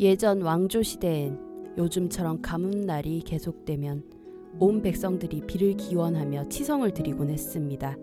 예전 0.00 0.42
왕조 0.42 0.80
시대엔 0.80 1.74
요즘처럼 1.76 2.40
가뭄 2.40 2.82
날이 2.82 3.20
계속되면 3.20 4.04
온 4.60 4.80
백성들이 4.80 5.42
비를 5.48 5.76
기원하며 5.76 6.48
치성을 6.48 6.88
드리곤 6.92 7.30
했습니다. 7.30 7.96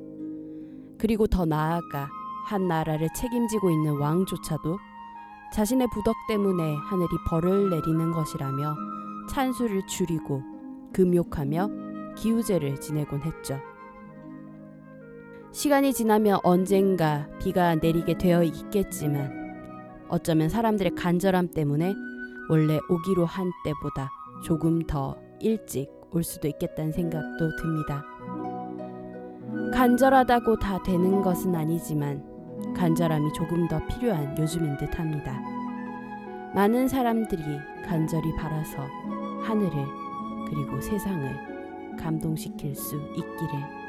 그리고 0.98 1.26
더 1.26 1.46
나아가 1.46 2.10
한 2.48 2.68
나라를 2.68 3.08
책임지고 3.16 3.72
있는 3.72 3.98
왕조차도 3.98 4.78
자신의 5.54 5.88
부덕 5.94 6.16
때문에 6.28 6.76
하늘이 6.76 7.10
벌을 7.30 7.70
내리는 7.70 8.12
것이라며 8.12 8.76
찬수를 9.30 9.88
줄이고 9.88 10.42
금욕하며 10.92 11.70
기우제를 12.18 12.82
지내곤 12.82 13.22
했죠. 13.22 13.58
시간이 15.54 15.94
지나면 15.94 16.40
언젠가 16.44 17.30
비가 17.40 17.76
내리게 17.76 18.18
되어 18.18 18.44
있겠지만 18.44 19.45
어쩌면 20.10 20.50
사람들의 20.50 20.96
간절함 20.96 21.50
때문에 21.50 21.94
원래 22.50 22.80
오기로 22.90 23.26
한 23.26 23.52
때보다 23.64 24.12
조금 24.44 24.86
더 24.86 25.18
일찍 25.40 25.90
올 26.12 26.24
수도 26.24 26.48
있겠다는 26.48 26.92
생각도 26.92 27.56
듭니다. 27.58 28.04
간절하다고 29.74 30.58
다 30.60 30.82
되는 30.84 31.22
것은 31.22 31.56
아니지만 31.56 32.24
간절함이 32.76 33.34
조금 33.34 33.68
더 33.68 33.80
필요한 33.88 34.38
요즘인 34.38 34.78
듯 34.78 34.98
합니다. 34.98 35.42
많은 36.54 36.88
사람들이 36.88 37.42
간절히 37.86 38.34
바라서 38.38 38.78
하늘을 39.44 39.72
그리고 40.50 40.80
세상을 40.80 41.98
감동시킬 41.98 42.76
수 42.76 42.96
있기를. 42.96 43.85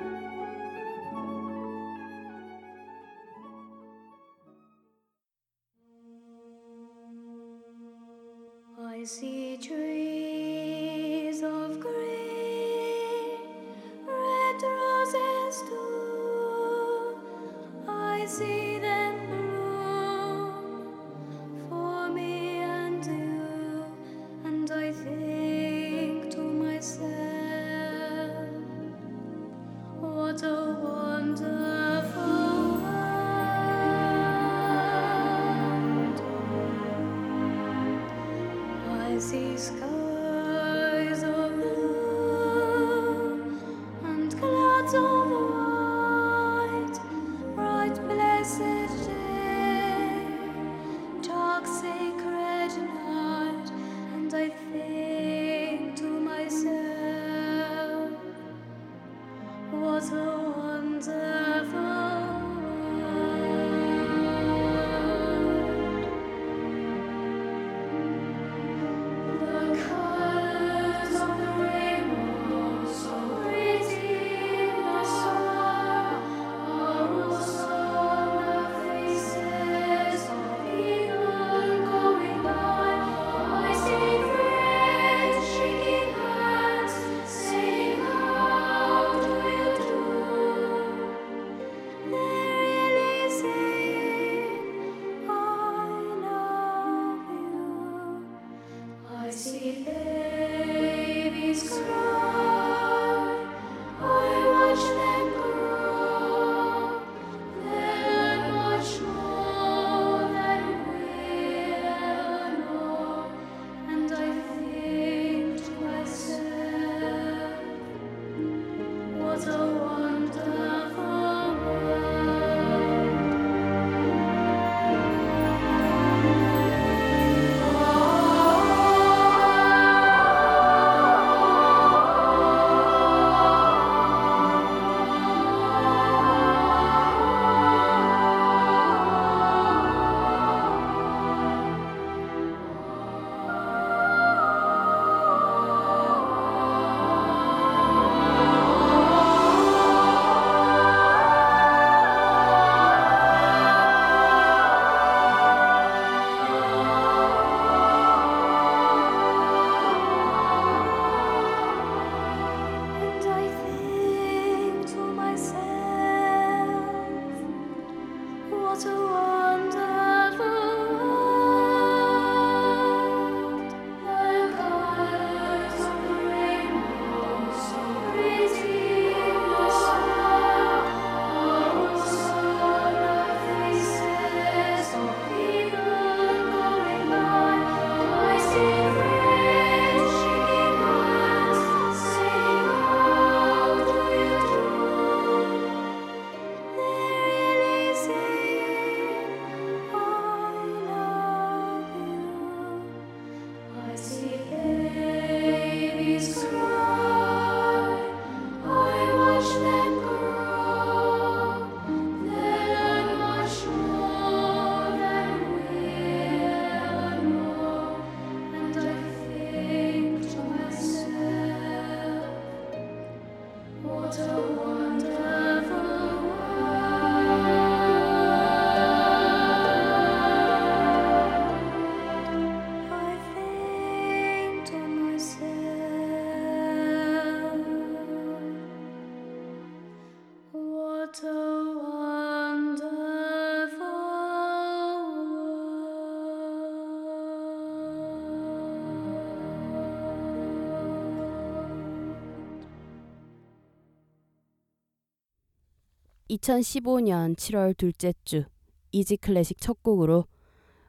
2015년 256.37 257.35
7월 257.35 257.77
둘째 257.77 258.13
주 258.25 258.45
이지 258.93 259.17
클래식 259.17 259.61
첫 259.61 259.83
곡으로 259.83 260.27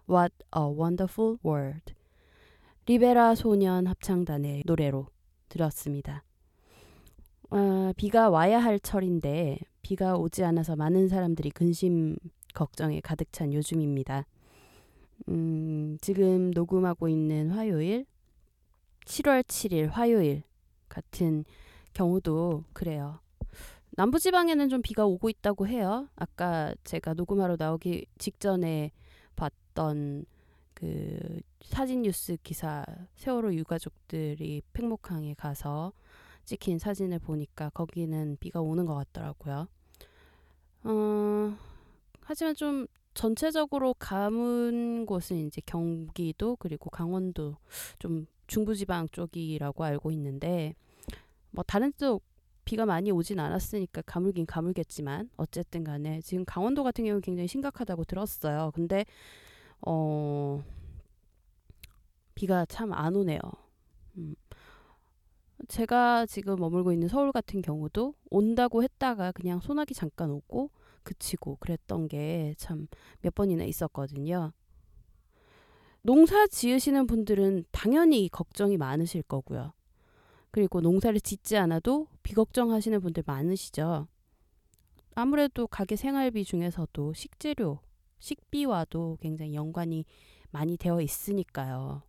What 0.09 0.33
a 0.55 0.63
Wonderful 0.63 1.38
World 1.45 1.94
리베라 2.85 3.35
소년 3.35 3.88
합창단의 3.88 4.63
노래로 4.65 5.07
들었습니다. 5.49 6.23
어, 7.49 7.91
비가 7.95 8.29
와야 8.29 8.59
할 8.59 8.79
철인데 8.79 9.59
비가 9.81 10.17
오지 10.17 10.44
않아서 10.44 10.75
많은 10.75 11.07
사람들이 11.07 11.51
근심 11.51 12.17
걱정에 12.53 13.00
가득 13.01 13.31
찬 13.31 13.53
요즘입니다. 13.53 14.25
음, 15.29 15.97
지금 16.01 16.51
녹음하고 16.51 17.07
있는 17.07 17.51
화요일 17.51 18.05
7월 19.05 19.43
7일 19.43 19.89
화요일 19.89 20.43
같은 20.89 21.45
경우도 21.93 22.65
그래요. 22.73 23.19
남부지방에는 23.97 24.69
좀 24.69 24.83
비가 24.83 25.07
오고 25.07 25.27
있다고 25.27 25.67
해요. 25.67 26.07
아까 26.15 26.75
제가 26.83 27.15
녹음하러 27.15 27.55
나오기 27.57 28.05
직전에 28.19 28.91
봤던 29.35 30.25
그 30.75 31.41
사진 31.61 32.03
뉴스 32.03 32.38
기사 32.44 32.85
세월호 33.15 33.55
유가족들이 33.55 34.61
팽목항에 34.73 35.33
가서 35.33 35.94
찍힌 36.45 36.77
사진을 36.77 37.17
보니까 37.17 37.71
거기는 37.71 38.38
비가 38.39 38.61
오는 38.61 38.85
것 38.85 38.94
같더라고요. 38.94 39.67
어, 40.83 41.57
하지만 42.21 42.53
좀 42.53 42.85
전체적으로 43.15 43.95
가문 43.95 45.07
곳은 45.07 45.47
이제 45.47 45.59
경기도 45.65 46.55
그리고 46.57 46.91
강원도 46.91 47.57
좀 47.97 48.27
중부지방 48.45 49.09
쪽이라고 49.09 49.83
알고 49.83 50.11
있는데 50.11 50.75
뭐 51.50 51.63
다른 51.63 51.91
쪽 51.97 52.21
비가 52.67 52.85
많이 52.85 53.11
오진 53.11 53.39
않았으니까 53.39 54.01
가물긴 54.05 54.45
가물겠지만 54.45 55.29
어쨌든 55.37 55.85
간에 55.85 56.19
지금 56.21 56.43
강원도 56.45 56.83
같은 56.83 57.05
경우 57.05 57.21
굉장히 57.21 57.47
심각하다고 57.47 58.03
들었어요. 58.03 58.71
근데 58.75 59.05
어 59.87 60.61
비가 62.35 62.65
참 62.65 62.91
안 62.93 63.15
오네요. 63.15 63.39
음. 64.17 64.35
제가 65.67 66.25
지금 66.27 66.57
머물고 66.57 66.91
있는 66.93 67.07
서울 67.07 67.31
같은 67.31 67.61
경우도 67.61 68.13
온다고 68.29 68.83
했다가 68.83 69.31
그냥 69.31 69.59
소나기 69.59 69.93
잠깐 69.93 70.29
오고 70.29 70.69
그치고 71.03 71.57
그랬던 71.61 72.07
게 72.09 72.53
참 72.57 72.87
몇 73.21 73.33
번이나 73.33 73.63
있었거든요. 73.63 74.51
농사 76.01 76.47
지으시는 76.47 77.07
분들은 77.07 77.65
당연히 77.71 78.29
걱정이 78.29 78.77
많으실 78.77 79.23
거고요. 79.23 79.73
그리고 80.51 80.79
농사를 80.81 81.19
짓지 81.21 81.57
않아도 81.57 82.07
비걱정하시는 82.27 83.00
분들 83.00 83.24
많으시죠. 83.25 84.09
아무래도 85.15 85.65
가게 85.65 85.95
생활비 85.95 86.44
중에서도 86.44 87.13
식재료, 87.13 87.79
식비와도 88.19 89.19
굉장히 89.21 89.53
연관이 89.53 90.03
많이 90.51 90.75
되어 90.75 91.00
있으니까요. 91.00 92.03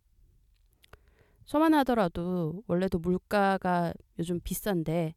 저만 1.45 1.73
하더라도 1.75 2.61
원래도 2.67 2.99
물가가 2.99 3.93
요즘 4.19 4.41
비싼데 4.41 5.15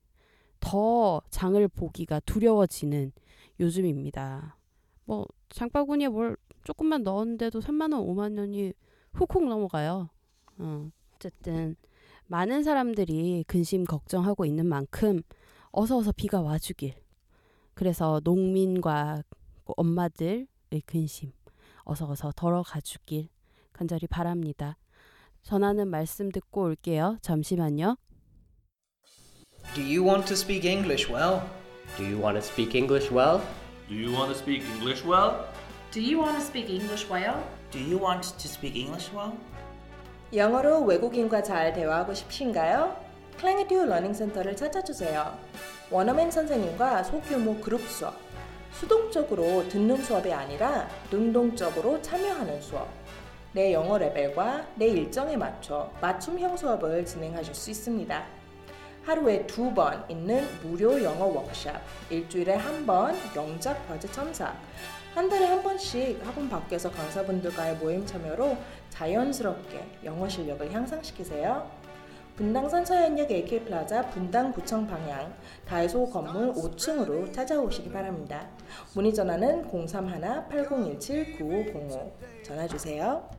더 0.61 1.21
장을 1.31 1.67
보기가 1.67 2.21
두려워지는 2.21 3.11
요즘입니다. 3.59 4.57
뭐 5.05 5.27
장바구니에 5.49 6.09
뭘 6.11 6.37
조금만 6.63 7.03
넣었는데도 7.03 7.59
3만 7.59 7.93
원, 7.93 8.07
5만 8.07 8.39
원이 8.39 8.73
훅훅 9.15 9.49
넘어가요. 9.49 10.11
어. 10.59 10.91
어쨌든 11.17 11.75
많은 12.33 12.63
사람들이 12.63 13.45
근심 13.47 13.85
걱정하고 13.85 14.47
있는 14.47 14.67
만큼 14.67 15.21
어서 15.71 15.99
어서 15.99 16.13
비가 16.13 16.41
와주길. 16.41 16.95
그래서 17.75 18.23
농민과 18.25 19.23
엄마들의 19.67 20.47
근심 20.87 21.33
어서 21.85 22.09
어서 22.09 22.33
덜어가 22.35 22.81
주길 22.81 23.29
간절히 23.75 24.07
바랍니다. 24.07 24.79
전하는 25.43 25.89
말씀 25.89 26.31
듣고 26.31 26.63
올게요. 26.63 27.19
잠시만요. 27.21 27.99
Do 29.75 29.83
you 29.83 30.03
want 30.03 30.27
to 30.27 30.33
speak 30.33 30.67
English 30.67 31.13
well? 31.13 31.43
Do 31.99 32.07
you 32.07 32.19
want 32.19 32.41
to 32.41 32.43
speak 32.43 32.75
English 32.75 33.13
well? 33.13 33.43
Do 33.91 33.95
you 33.95 34.11
want 34.11 34.33
to 34.33 34.39
speak 34.39 34.65
English 34.65 35.05
well? 35.05 35.53
Do 35.93 36.01
you 36.01 36.19
want 36.19 36.39
to 36.39 36.43
speak 36.43 36.71
English 36.71 37.11
well? 37.11 37.45
Do 37.71 37.79
you 37.79 38.01
want 38.01 38.23
to 38.23 38.49
speak 38.49 38.75
English 38.75 39.13
well? 39.13 39.37
영어로 40.35 40.81
외국인과 40.85 41.43
잘 41.43 41.73
대화하고 41.75 42.15
싶으신가요? 42.15 42.97
클랭에듀 43.39 43.85
러닝센터를 43.87 44.57
찾아주세요. 44.57 45.37
원어민 45.91 46.31
선생님과 46.31 47.03
소규모 47.03 47.61
그룹 47.61 47.83
수업, 47.83 48.15
수동적으로 48.73 49.69
듣는 49.69 50.03
수업이 50.03 50.33
아니라 50.33 50.89
능동적으로 51.11 52.01
참여하는 52.01 52.63
수업, 52.63 52.89
내 53.53 53.75
영어 53.75 53.99
레벨과 53.99 54.67
내 54.77 54.87
일정에 54.87 55.37
맞춰 55.37 55.91
맞춤형 56.01 56.57
수업을 56.57 57.05
진행하실 57.05 57.55
수 57.55 57.71
있습니다. 57.71 58.25
하루에 59.05 59.47
두 59.47 59.75
번 59.75 60.03
있는 60.09 60.47
무료 60.63 61.03
영어 61.03 61.27
워크샵, 61.27 61.75
일주일에 62.09 62.55
한 62.55 62.87
번 62.87 63.15
영작 63.37 63.87
과제 63.87 64.11
첨삭, 64.11 64.57
한 65.15 65.29
달에 65.29 65.45
한 65.45 65.63
번씩 65.63 66.25
학원 66.25 66.49
밖에서 66.49 66.91
강사분들과의 66.91 67.77
모임 67.77 68.07
참여로 68.07 68.57
자연스럽게 68.93 70.01
영어 70.05 70.29
실력을 70.29 70.71
향상시키세요. 70.71 71.67
분당선 72.37 72.69
서현역 72.69 73.31
AK 73.31 73.65
플라자 73.65 74.11
분당 74.11 74.53
구청 74.53 74.87
방향 74.87 75.33
다이소 75.67 76.11
건물 76.11 76.53
5층으로 76.53 77.33
찾아오시기 77.33 77.91
바랍니다. 77.91 78.51
문의 78.95 79.15
전화는 79.15 79.71
031-8017-9505 79.71 82.13
전화 82.45 82.67
주세요. 82.67 83.31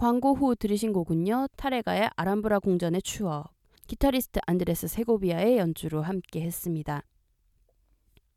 광고 0.00 0.32
후 0.32 0.56
들으신 0.56 0.94
곡은요. 0.94 1.48
타레가의 1.56 2.08
알람브라 2.16 2.60
궁전의 2.60 3.02
추억, 3.02 3.50
기타리스트 3.86 4.40
안드레스 4.46 4.88
세고비아의 4.88 5.58
연주로 5.58 6.00
함께 6.00 6.40
했습니다. 6.40 7.02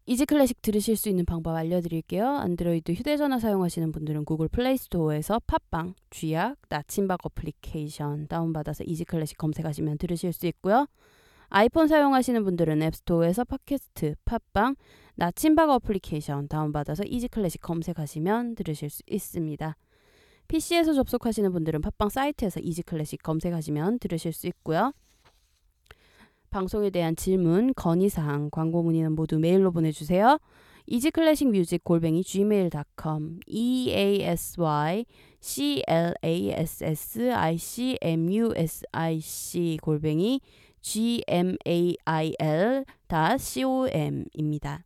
이지 0.05 0.25
클래식 0.25 0.62
들으실 0.62 0.98
수 0.98 1.08
있는 1.08 1.24
방법 1.24 1.55
알려드릴게요. 1.55 2.27
안드로이드 2.27 2.91
휴대전화 2.91 3.39
사용하시는 3.39 3.93
분들은 3.93 4.25
구글 4.25 4.50
플레이 4.50 4.75
스토어에서 4.75 5.39
팟빵, 5.48 5.93
쥐약, 6.10 6.58
나침박 6.67 7.25
어플리케이션 7.27 8.27
다운받아서 8.27 8.84
이지 8.84 9.05
클래식 9.05 9.38
검색하시면 9.38 10.00
들으실 10.00 10.34
수 10.34 10.46
있고요. 10.48 10.86
아이폰 11.48 11.88
사용하시는 11.88 12.43
분들은 12.43 12.82
앱스토어에서 12.82 13.46
팟캐스트, 13.46 14.15
팟빵, 14.25 14.75
나침박 15.15 15.70
어플리케이션 15.70 16.50
다운받아서 16.50 17.03
이지 17.05 17.29
클래식 17.29 17.62
검색하시면 17.62 18.55
들으실 18.55 18.89
수 18.89 19.01
있습니다. 19.08 19.77
PC에서 20.48 20.94
접속하시는 20.94 21.52
분들은 21.52 21.82
팟빵 21.82 22.10
사이트에서 22.10 22.60
이지 22.60 22.84
클래식 22.84 23.24
검색하시면 23.24 24.00
들으실 24.00 24.34
수 24.34 24.48
있고요. 24.48 24.94
방송에 26.50 26.92
대한 26.92 27.16
질문, 27.16 27.74
건의사항, 27.74 28.50
광고 28.52 28.84
문의는 28.84 29.14
모두 29.14 29.40
메일로 29.40 29.72
보내주세요. 29.72 30.38
이지클래식뮤직 30.86 31.84
골뱅이 31.84 32.24
gmail.com 32.24 33.40
e 33.48 33.92
a 33.92 34.22
s 34.22 34.60
y 34.60 35.06
c 35.40 35.82
l 35.88 36.14
a 36.22 36.50
s 36.52 36.84
s 36.84 37.32
i 37.32 37.58
c 37.58 37.98
m 38.02 38.32
u 38.32 38.54
s 38.56 38.86
i 38.92 39.20
c 39.20 39.78
골뱅이 39.82 40.42
g 40.82 41.24
m 41.28 41.56
a 41.66 41.96
i 42.06 42.34
l 42.38 42.86
c 43.40 43.64
o 43.64 43.88
m입니다. 44.36 44.86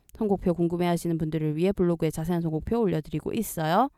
선곡표 0.13 0.53
궁금해하시는 0.53 1.17
분들을 1.17 1.55
위해 1.55 1.71
블로그에 1.71 2.11
자세한 2.11 2.41
선곡표 2.41 2.79
올려드리고 2.79 3.33
있어요. 3.33 3.89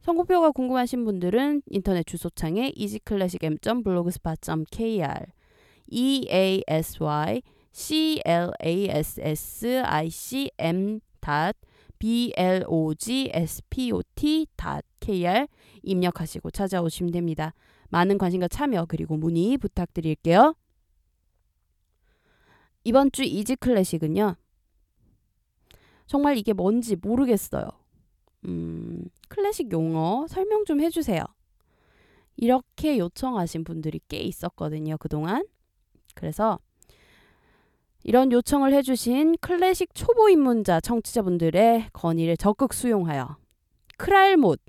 선곡표가 0.00 0.52
궁금하신 0.52 1.04
분들은 1.04 1.62
인터넷 1.66 2.06
주소창에 2.06 2.72
easyclassicm.blogspot.kr 2.76 5.26
e 5.90 6.28
a 6.30 6.62
s 6.68 7.02
y 7.02 7.42
c 7.72 8.20
l 8.24 8.52
a 8.62 8.88
s 8.90 9.20
s 9.20 9.82
i 9.84 10.08
c 10.10 10.50
m 10.58 11.00
b 11.98 12.32
l 12.36 12.62
o 12.66 12.94
g 12.94 13.28
s 13.32 13.62
p 13.68 13.90
o 13.92 14.02
t 14.14 14.46
k 15.00 15.26
r 15.26 15.48
입력하시고 15.82 16.52
찾아오시면 16.52 17.12
됩니다. 17.12 17.52
많은 17.88 18.18
관심과 18.18 18.48
참여 18.48 18.86
그리고 18.86 19.16
문의 19.16 19.56
부탁드릴게요. 19.58 20.54
이번 22.84 23.10
주 23.10 23.24
이지 23.24 23.56
클래식은요. 23.56 24.36
정말 26.08 26.38
이게 26.38 26.54
뭔지 26.54 26.96
모르겠어요. 26.96 27.68
음, 28.46 29.04
클래식 29.28 29.70
용어 29.70 30.26
설명 30.26 30.64
좀 30.64 30.80
해주세요. 30.80 31.22
이렇게 32.36 32.98
요청하신 32.98 33.62
분들이 33.62 34.00
꽤 34.08 34.16
있었거든요, 34.16 34.96
그동안. 34.96 35.46
그래서 36.14 36.58
이런 38.04 38.32
요청을 38.32 38.72
해주신 38.72 39.36
클래식 39.40 39.94
초보 39.94 40.30
입문자 40.30 40.80
청취자분들의 40.80 41.88
건의를 41.92 42.38
적극 42.38 42.72
수용하여 42.72 43.36
크랄못, 43.98 44.60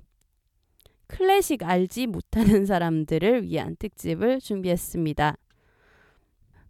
클래식 1.06 1.62
알지 1.62 2.06
못하는 2.06 2.66
사람들을 2.66 3.44
위한 3.44 3.76
특집을 3.78 4.40
준비했습니다. 4.40 5.36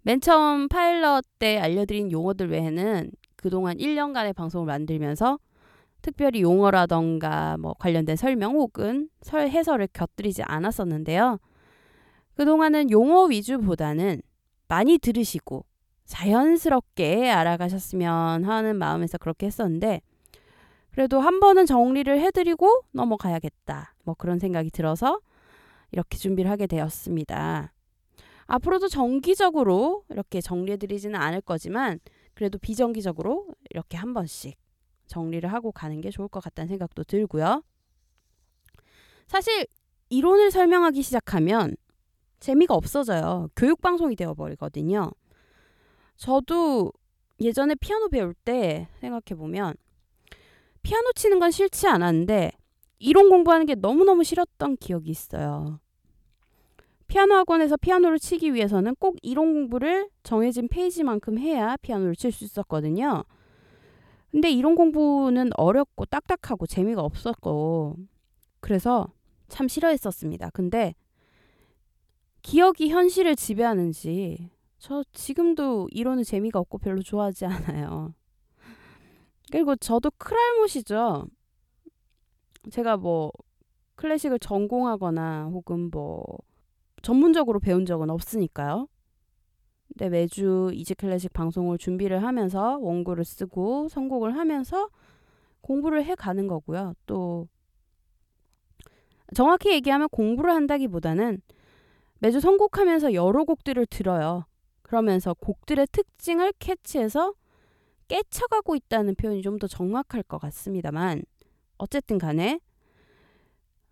맨 0.02 0.20
처음 0.20 0.68
파일럿 0.68 1.24
때 1.40 1.58
알려드린 1.58 2.12
용어들 2.12 2.50
외에는 2.50 3.10
그동안 3.40 3.78
1년간의 3.78 4.34
방송을 4.34 4.66
만들면서 4.66 5.38
특별히 6.02 6.42
용어라던가 6.42 7.56
뭐 7.58 7.74
관련된 7.74 8.16
설명 8.16 8.54
혹은 8.54 9.08
설 9.22 9.48
해설을 9.48 9.88
곁들이지 9.92 10.42
않았었는데요. 10.42 11.38
그동안은 12.34 12.90
용어 12.90 13.24
위주보다는 13.24 14.22
많이 14.68 14.98
들으시고 14.98 15.64
자연스럽게 16.04 17.30
알아가셨으면 17.30 18.44
하는 18.44 18.76
마음에서 18.76 19.18
그렇게 19.18 19.46
했었는데 19.46 20.00
그래도 20.90 21.20
한 21.20 21.40
번은 21.40 21.66
정리를 21.66 22.20
해드리고 22.20 22.82
넘어가야겠다. 22.92 23.94
뭐 24.04 24.14
그런 24.14 24.38
생각이 24.38 24.70
들어서 24.70 25.20
이렇게 25.92 26.18
준비를 26.18 26.50
하게 26.50 26.66
되었습니다. 26.66 27.72
앞으로도 28.46 28.88
정기적으로 28.88 30.02
이렇게 30.10 30.40
정리해드리지는 30.40 31.18
않을 31.18 31.40
거지만 31.40 32.00
그래도 32.40 32.56
비정기적으로 32.56 33.48
이렇게 33.68 33.98
한 33.98 34.14
번씩 34.14 34.56
정리를 35.08 35.52
하고 35.52 35.72
가는 35.72 36.00
게 36.00 36.08
좋을 36.08 36.26
것 36.26 36.42
같다는 36.42 36.68
생각도 36.68 37.04
들고요. 37.04 37.62
사실 39.26 39.66
이론을 40.08 40.50
설명하기 40.50 41.02
시작하면 41.02 41.76
재미가 42.38 42.72
없어져요. 42.74 43.50
교육방송이 43.56 44.16
되어버리거든요. 44.16 45.10
저도 46.16 46.94
예전에 47.42 47.74
피아노 47.74 48.08
배울 48.08 48.32
때 48.32 48.88
생각해보면 49.00 49.74
피아노 50.80 51.12
치는 51.12 51.40
건 51.40 51.50
싫지 51.50 51.88
않았는데 51.88 52.52
이론 53.00 53.28
공부하는 53.28 53.66
게 53.66 53.74
너무너무 53.74 54.24
싫었던 54.24 54.78
기억이 54.78 55.10
있어요. 55.10 55.78
피아노 57.10 57.34
학원에서 57.34 57.76
피아노를 57.76 58.20
치기 58.20 58.54
위해서는 58.54 58.94
꼭 58.94 59.16
이론 59.20 59.52
공부를 59.52 60.08
정해진 60.22 60.68
페이지만큼 60.68 61.40
해야 61.40 61.76
피아노를 61.78 62.14
칠 62.14 62.30
수 62.30 62.44
있었거든요. 62.44 63.24
근데 64.30 64.48
이론 64.48 64.76
공부는 64.76 65.50
어렵고 65.56 66.04
딱딱하고 66.04 66.68
재미가 66.68 67.02
없었고 67.02 67.96
그래서 68.60 69.08
참 69.48 69.66
싫어했었습니다. 69.66 70.50
근데 70.50 70.94
기억이 72.42 72.90
현실을 72.90 73.34
지배하는지 73.34 74.48
저 74.78 75.02
지금도 75.12 75.88
이론은 75.90 76.22
재미가 76.22 76.60
없고 76.60 76.78
별로 76.78 77.02
좋아하지 77.02 77.44
않아요. 77.44 78.14
그리고 79.50 79.74
저도 79.74 80.12
크랄못이죠. 80.12 81.26
제가 82.70 82.98
뭐 82.98 83.32
클래식을 83.96 84.38
전공하거나 84.38 85.46
혹은 85.46 85.90
뭐 85.90 86.24
전문적으로 87.02 87.60
배운 87.60 87.86
적은 87.86 88.10
없으니까요. 88.10 88.88
근데 89.88 90.08
매주 90.08 90.70
이지 90.72 90.94
클래식 90.94 91.32
방송을 91.32 91.78
준비를 91.78 92.22
하면서 92.22 92.78
원고를 92.78 93.24
쓰고 93.24 93.88
선곡을 93.88 94.36
하면서 94.36 94.88
공부를 95.62 96.04
해 96.04 96.14
가는 96.14 96.46
거고요. 96.46 96.94
또 97.06 97.48
정확히 99.34 99.72
얘기하면 99.72 100.08
공부를 100.10 100.52
한다기보다는 100.54 101.40
매주 102.18 102.40
선곡하면서 102.40 103.14
여러 103.14 103.44
곡들을 103.44 103.86
들어요. 103.86 104.44
그러면서 104.82 105.34
곡들의 105.34 105.86
특징을 105.92 106.52
캐치해서 106.58 107.34
깨쳐가고 108.08 108.74
있다는 108.74 109.14
표현이 109.14 109.42
좀 109.42 109.58
더 109.58 109.66
정확할 109.66 110.22
것 110.24 110.38
같습니다만 110.38 111.22
어쨌든 111.78 112.18
간에 112.18 112.60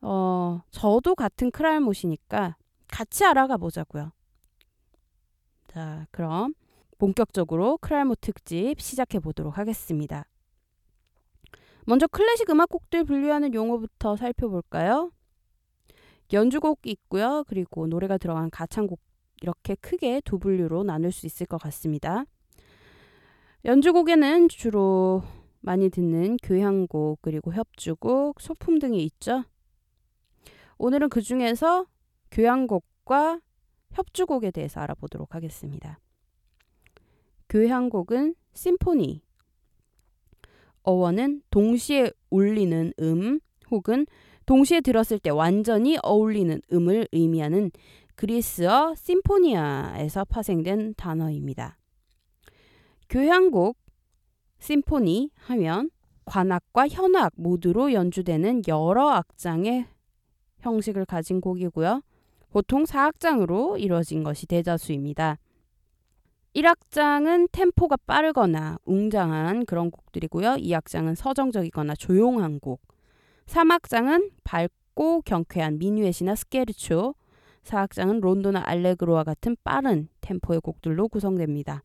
어, 0.01 0.61
저도 0.71 1.14
같은 1.14 1.51
크랄못이니까 1.51 2.57
같이 2.90 3.24
알아가 3.24 3.57
보자고요. 3.57 4.12
자, 5.68 6.07
그럼 6.11 6.55
본격적으로 6.98 7.79
크랄못 7.79 8.20
특집 8.20 8.81
시작해 8.81 9.18
보도록 9.20 9.59
하겠습니다. 9.59 10.27
먼저 11.87 12.07
클래식 12.07 12.51
음악곡들 12.51 13.05
분류하는 13.05 13.55
용어부터 13.55 14.16
살펴볼까요? 14.16 15.11
연주곡 16.33 16.81
있고요. 16.85 17.44
그리고 17.46 17.87
노래가 17.87 18.18
들어간 18.18 18.51
가창곡 18.51 19.01
이렇게 19.40 19.74
크게 19.77 20.20
두 20.24 20.38
분류로 20.38 20.83
나눌 20.83 21.12
수 21.12 21.27
있을 21.27 21.46
것 21.46 21.59
같습니다. 21.62 22.24
연주곡에는 23.64 24.48
주로 24.48 25.22
많이 25.61 25.88
듣는 25.90 26.37
교향곡 26.42 27.20
그리고 27.22 27.53
협주곡, 27.53 28.40
소품 28.40 28.79
등이 28.79 29.03
있죠. 29.05 29.44
오늘은 30.79 31.09
그 31.09 31.20
중에서 31.20 31.87
교향곡과 32.30 33.40
협주곡에 33.92 34.50
대해서 34.50 34.80
알아보도록 34.80 35.34
하겠습니다. 35.34 35.98
교향곡은 37.48 38.34
심포니. 38.52 39.22
어원은 40.82 41.42
동시에 41.50 42.10
울리는 42.30 42.92
음 43.00 43.40
혹은 43.70 44.06
동시에 44.46 44.80
들었을 44.80 45.18
때 45.18 45.30
완전히 45.30 45.98
어울리는 46.02 46.60
음을 46.72 47.08
의미하는 47.12 47.70
그리스어 48.14 48.94
심포니아에서 48.94 50.24
파생된 50.24 50.94
단어입니다. 50.96 51.78
교향곡 53.08 53.76
심포니 54.58 55.30
하면 55.34 55.90
관악과 56.24 56.88
현악 56.88 57.32
모두로 57.36 57.92
연주되는 57.92 58.62
여러 58.68 59.08
악장의 59.10 59.86
형식을 60.60 61.04
가진 61.04 61.40
곡이고요. 61.40 62.02
보통 62.50 62.84
4악장으로 62.84 63.80
이루어진 63.80 64.22
것이 64.22 64.46
대다수입니다. 64.46 65.38
1악장은 66.54 67.48
템포가 67.52 67.96
빠르거나 68.06 68.78
웅장한 68.84 69.66
그런 69.66 69.90
곡들이고요. 69.90 70.54
2악장은 70.54 71.14
서정적이거나 71.14 71.94
조용한 71.94 72.58
곡. 72.58 72.80
3악장은 73.46 74.32
밝고 74.44 75.22
경쾌한 75.22 75.78
미뉴엣이나 75.78 76.34
스케르초. 76.34 77.14
4악장은 77.64 78.20
론도나 78.20 78.62
알레그로와 78.64 79.24
같은 79.24 79.56
빠른 79.62 80.08
템포의 80.22 80.61
곡들로 80.61 81.08
구성됩니다. 81.08 81.82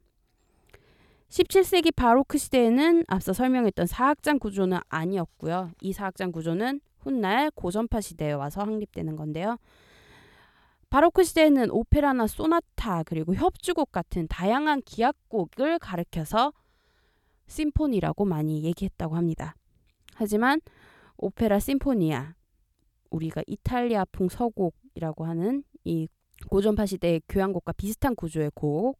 17세기 1.29 1.93
바로크 1.95 2.37
시대에는 2.37 3.05
앞서 3.07 3.33
설명했던 3.33 3.87
4악장 3.87 4.39
구조는 4.39 4.77
아니었고요. 4.87 5.71
이 5.81 5.91
4악장 5.91 6.31
구조는 6.31 6.79
훗날 6.99 7.51
고전파 7.51 8.01
시대에 8.01 8.31
와서 8.31 8.61
확립되는 8.61 9.15
건데요. 9.15 9.57
바로크 10.93 11.23
시대에는 11.23 11.71
오페라나 11.71 12.27
소나타 12.27 13.01
그리고 13.01 13.33
협주곡 13.33 13.91
같은 13.91 14.27
다양한 14.27 14.83
기악곡을 14.83 15.79
가르켜서 15.79 16.53
심포니라고 17.47 18.25
많이 18.25 18.63
얘기했다고 18.63 19.15
합니다. 19.15 19.55
하지만 20.13 20.61
오페라 21.17 21.57
심포니아 21.57 22.35
우리가 23.09 23.41
이탈리아풍 23.47 24.29
서곡이라고 24.29 25.25
하는 25.25 25.63
이 25.83 26.07
고전파 26.47 26.85
시대의 26.85 27.23
교향곡과 27.27 27.71
비슷한 27.71 28.13
구조의 28.13 28.51
곡 28.53 28.99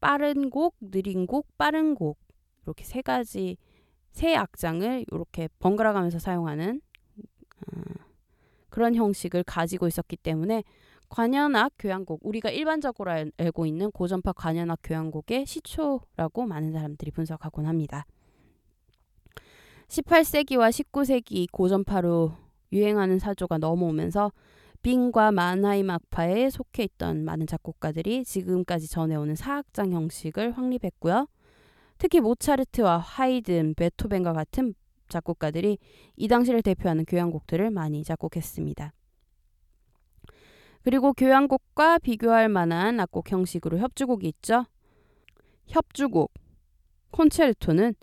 빠른 0.00 0.50
곡, 0.50 0.74
느린 0.80 1.28
곡, 1.28 1.46
빠른 1.56 1.94
곡 1.94 2.18
이렇게 2.64 2.82
세 2.82 3.02
가지 3.02 3.56
세 4.10 4.34
악장을 4.34 5.04
이렇게 5.12 5.48
번갈아 5.60 5.92
가면서 5.92 6.18
사용하는 6.18 6.80
어, 7.68 7.80
그런 8.68 8.96
형식을 8.96 9.44
가지고 9.44 9.86
있었기 9.86 10.16
때문에 10.16 10.64
관현악 11.14 11.74
교향곡 11.78 12.22
우리가 12.24 12.50
일반적으로 12.50 13.12
알, 13.12 13.30
알고 13.36 13.66
있는 13.66 13.92
고전파 13.92 14.32
관현악 14.32 14.80
교향곡의 14.82 15.46
시초라고 15.46 16.44
많은 16.44 16.72
사람들이 16.72 17.12
분석하곤 17.12 17.66
합니다. 17.66 18.04
18세기와 19.86 20.70
19세기 20.70 21.46
고전파로 21.52 22.32
유행하는 22.72 23.20
사조가 23.20 23.58
넘어오면서 23.58 24.32
빙과 24.82 25.30
만하임 25.30 25.88
악파에 25.90 26.50
속해 26.50 26.82
있던 26.82 27.24
많은 27.24 27.46
작곡가들이 27.46 28.24
지금까지 28.24 28.88
전해오는 28.88 29.36
사악장 29.36 29.92
형식을 29.92 30.58
확립했고요. 30.58 31.28
특히 31.96 32.18
모차르트와 32.18 32.98
하이든, 32.98 33.74
베토벤과 33.76 34.32
같은 34.32 34.74
작곡가들이 35.08 35.78
이 36.16 36.26
당시를 36.26 36.62
대표하는 36.62 37.04
교향곡들을 37.04 37.70
많이 37.70 38.02
작곡했습니다. 38.02 38.92
그리고 40.84 41.14
교향곡과 41.14 41.98
비교할 42.00 42.50
만한 42.50 43.00
악곡 43.00 43.32
형식으로 43.32 43.78
협주곡이 43.78 44.28
있죠. 44.28 44.66
협주곡 45.66 46.32
콘체르토는 47.10 47.94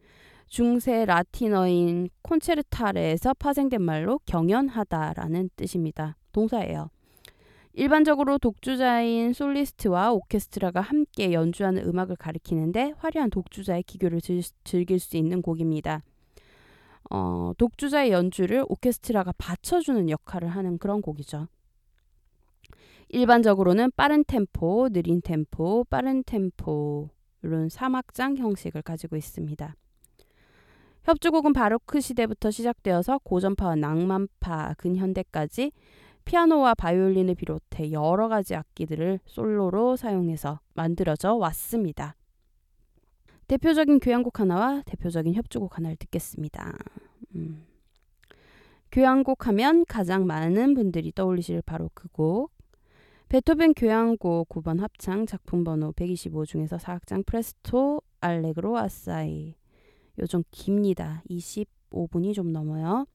중세 0.48 1.06
라틴어인 1.06 2.10
콘체르타레에서 2.24 3.36
파생된 3.36 3.82
말로 3.84 4.20
경연하다라는 4.26 5.52
뜻입니다. 5.56 6.18
동사예요. 6.32 6.90
일반적으로 7.74 8.38
독주자인 8.38 9.32
솔리스트와 9.32 10.12
오케스트라가 10.12 10.82
함께 10.82 11.32
연주하는 11.32 11.88
음악을 11.88 12.16
가리키는데 12.16 12.96
화려한 12.98 13.30
독주자의 13.30 13.84
기교를 13.84 14.20
즐길 14.64 15.00
수 15.00 15.18
있는 15.18 15.42
곡입니다. 15.42 16.02
어, 17.12 17.52
독주자의 17.58 18.12
연주를 18.12 18.66
오케스트라가 18.68 19.34
받쳐주는 19.38 20.10
역할을 20.10 20.50
하는 20.50 20.78
그런 20.80 21.02
곡이죠. 21.02 21.48
일반적으로는 23.14 23.92
빠른 23.98 24.24
템포, 24.24 24.90
느린 24.90 25.22
템포, 25.22 25.86
빠른 25.90 26.24
템포 26.24 27.10
이런 27.44 27.68
사막장 27.68 28.38
형식을 28.38 28.82
가지고 28.82 29.18
있습니다. 29.18 29.76
협주곡은 31.04 31.52
바로크 31.52 32.00
시대부터 32.00 32.52
시작되어서 32.52 33.20
고전파와 33.24 33.76
낭만파, 33.76 34.76
근현대까지 34.78 35.72
피아노와 36.24 36.76
바이올린을 36.76 37.36
비롯해 37.36 37.92
여러 37.92 38.30
가지 38.30 38.56
악기들을 38.56 39.20
솔로로 39.26 39.96
사용해서 39.98 40.62
만들어져 40.74 41.34
왔습니다. 41.34 42.16
대표적인 43.48 44.00
교향곡 44.00 44.40
하나와 44.40 44.84
대표적인 44.86 45.34
협주곡 45.34 45.78
하나를 45.78 45.98
듣겠습니다. 45.98 46.78
음. 47.36 47.66
교향곡 48.92 49.48
하면 49.48 49.84
가장 49.86 50.26
많은 50.26 50.76
분들이 50.76 51.12
떠올리실 51.12 51.62
바로 51.66 51.90
그 51.94 52.08
곡. 52.10 52.52
베토벤 53.32 53.76
교향곡 53.76 54.50
9번 54.50 54.82
합창 54.82 55.26
작품 55.26 55.64
번호 55.64 55.94
125 55.94 56.46
중에서 56.46 56.76
4악장 56.76 57.26
프레스토 57.26 58.02
알레그로 58.20 58.78
아사이. 58.78 59.56
요 60.20 60.30
좀 60.30 60.44
깁니다. 60.52 61.24
25분이 61.30 62.34
좀 62.34 62.52
넘어요. 62.52 63.06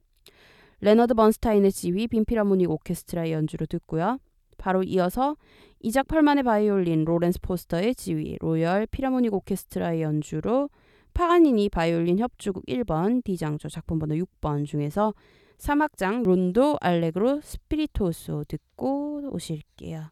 레너드 0.81 1.12
번스타인의 1.12 1.70
지휘 1.70 2.09
빈 2.09 2.23
필하모닉 2.23 2.70
오케스트라의 2.70 3.33
연주로 3.33 3.66
듣고요. 3.66 4.18
바로 4.57 4.83
이어서 4.85 5.37
이작 5.81 6.09
펄만의 6.09 6.44
바이올린 6.44 7.05
로렌스 7.05 7.42
포스터의 7.42 7.94
지휘 7.94 8.38
로열 8.40 8.87
필하모닉 8.87 9.35
오케스트라의 9.35 10.00
연주로 10.00 10.70
파가니니 11.12 11.68
바이올린 11.68 12.20
협주곡 12.20 12.64
1번 12.64 13.22
디장조 13.22 13.68
작품 13.68 13.98
번호 13.98 14.14
6번 14.14 14.64
중에서 14.64 15.12
3악장 15.59 16.25
론도 16.25 16.79
알레그로 16.81 17.40
스피리토소 17.42 18.45
듣고 18.45 19.31
오실게요. 19.33 20.11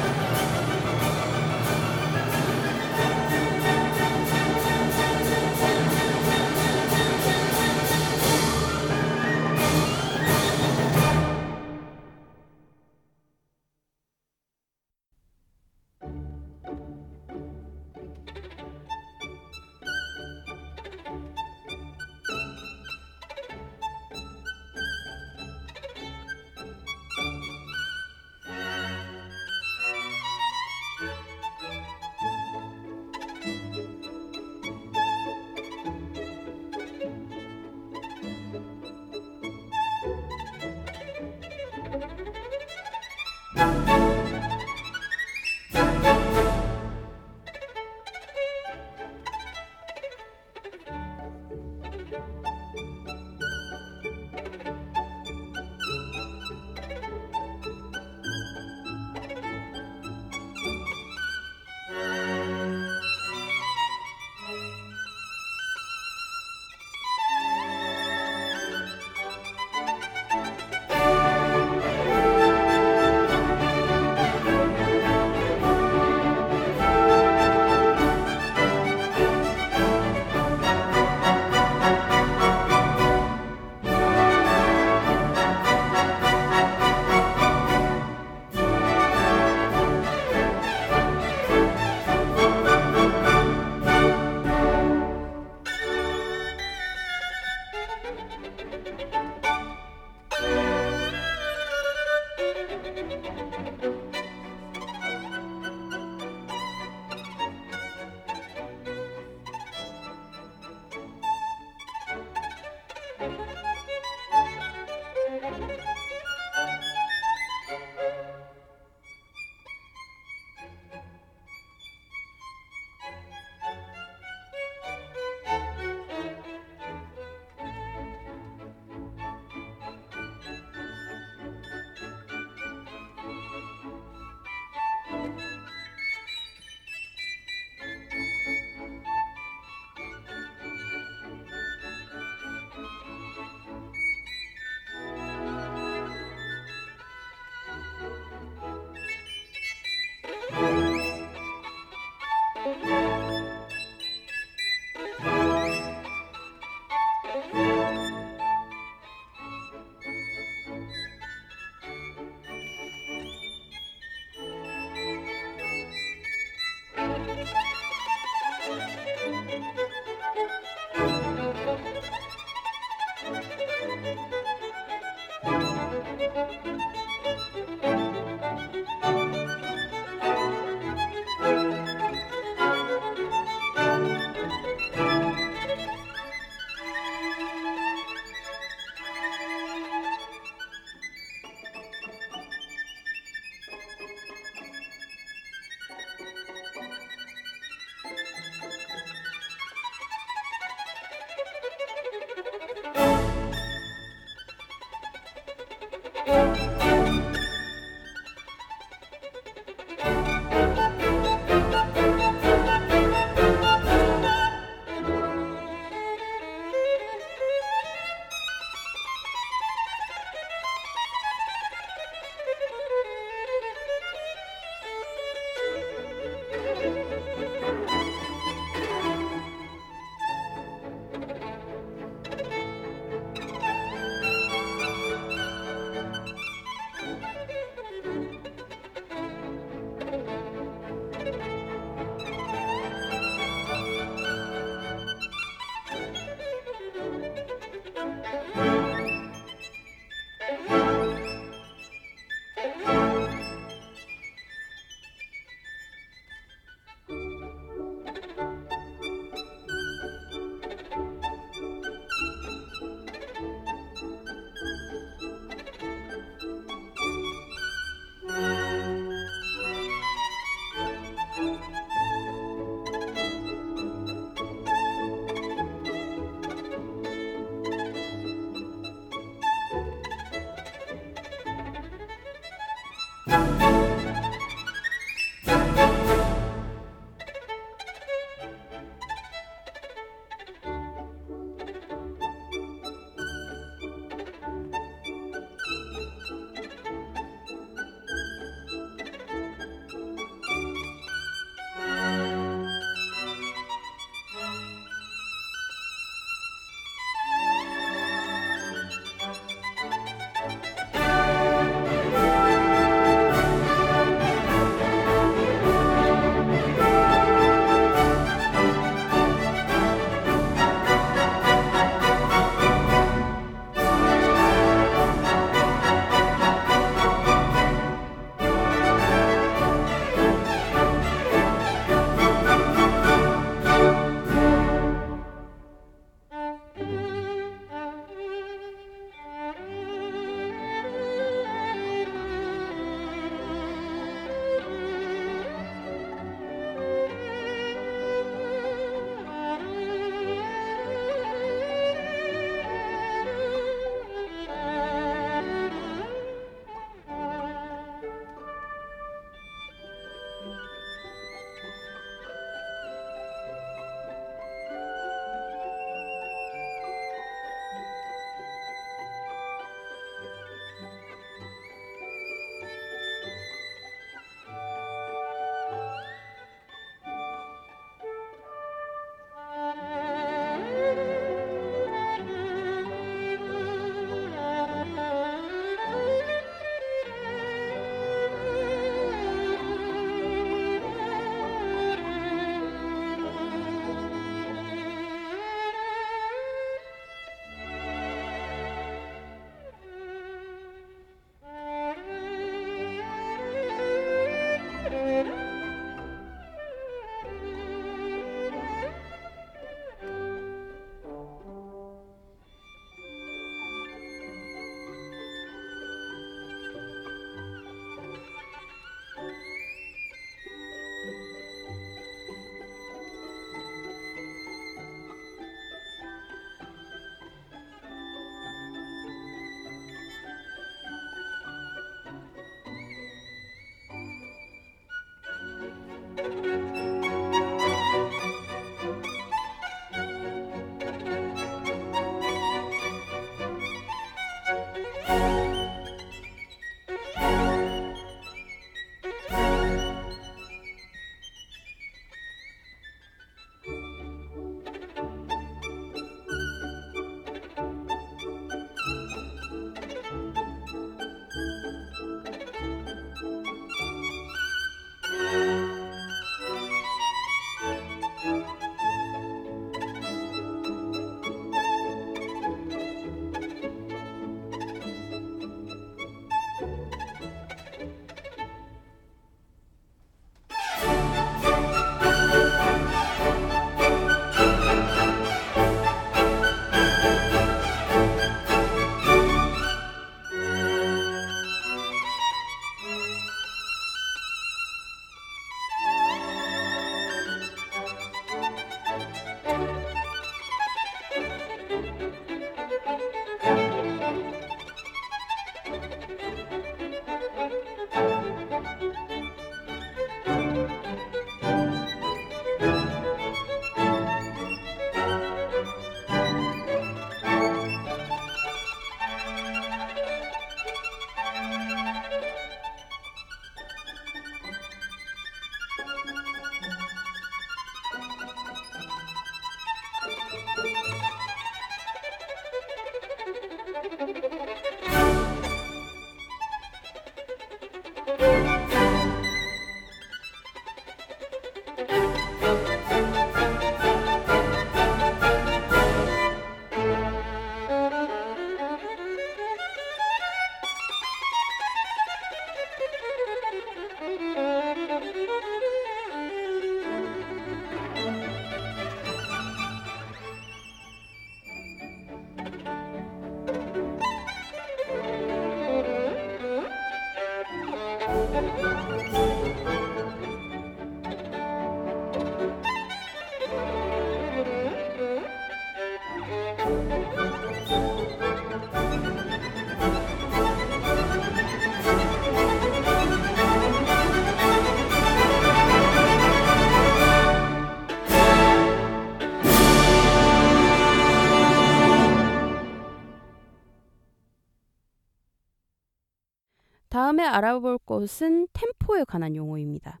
알아볼 597.40 597.78
것은 597.78 598.48
템포에 598.52 599.04
관한 599.04 599.34
용어입니다. 599.34 600.00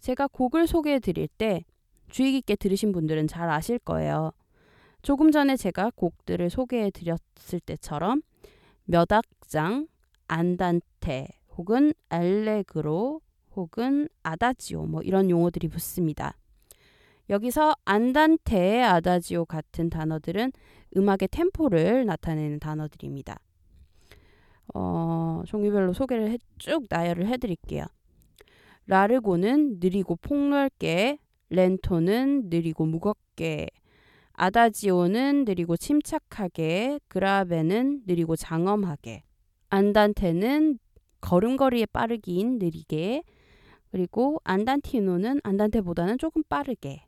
제가 0.00 0.28
곡을 0.28 0.68
소개해 0.68 1.00
드릴 1.00 1.26
때 1.26 1.64
주의 2.08 2.30
깊게 2.32 2.56
들으신 2.56 2.92
분들은 2.92 3.26
잘 3.26 3.50
아실 3.50 3.78
거예요. 3.80 4.30
조금 5.02 5.32
전에 5.32 5.56
제가 5.56 5.90
곡들을 5.96 6.48
소개해 6.48 6.90
드렸을 6.90 7.58
때처럼 7.66 8.22
몇 8.84 9.10
악장, 9.12 9.88
안단테 10.28 11.26
혹은 11.56 11.92
알레그로 12.08 13.20
혹은 13.56 14.08
아다지오 14.22 14.86
뭐 14.86 15.02
이런 15.02 15.30
용어들이 15.30 15.68
붙습니다. 15.68 16.36
여기서 17.30 17.74
안단테, 17.84 18.82
아다지오 18.82 19.46
같은 19.46 19.90
단어들은 19.90 20.52
음악의 20.96 21.28
템포를 21.30 22.06
나타내는 22.06 22.60
단어들입니다. 22.60 23.38
어, 24.72 25.42
종류별로 25.46 25.92
소개를 25.92 26.30
해, 26.30 26.38
쭉 26.58 26.86
나열을 26.88 27.26
해드릴게요. 27.26 27.84
라르고는 28.86 29.78
느리고 29.80 30.16
폭넓게, 30.16 31.18
렌토는 31.50 32.48
느리고 32.48 32.86
무겁게, 32.86 33.68
아다지오는 34.32 35.44
느리고 35.44 35.76
침착하게, 35.76 37.00
그라베는 37.08 38.02
느리고 38.06 38.36
장엄하게, 38.36 39.22
안단테는 39.70 40.78
걸음걸이의 41.20 41.86
빠르기인 41.92 42.58
느리게, 42.58 43.22
그리고 43.90 44.40
안단티노는 44.44 45.40
안단테보다는 45.44 46.18
조금 46.18 46.42
빠르게, 46.48 47.06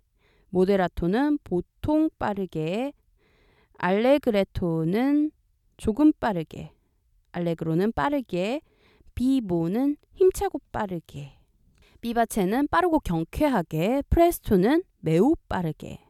모데라토는 0.50 1.38
보통 1.42 2.08
빠르게, 2.18 2.92
알레그레토는 3.78 5.32
조금 5.76 6.12
빠르게, 6.12 6.75
알레그로는 7.36 7.92
빠르게, 7.92 8.62
비보는 9.14 9.98
힘차고 10.14 10.58
빠르게, 10.72 11.38
비바체는 12.00 12.68
빠르고 12.68 13.00
경쾌하게, 13.00 14.02
프레스토는 14.08 14.82
매우 15.00 15.34
빠르게. 15.48 16.00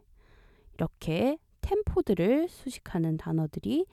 이렇게 0.75 1.39
템포들을 1.63 2.49
수식하는 2.49 3.17
단어들이 3.17 3.87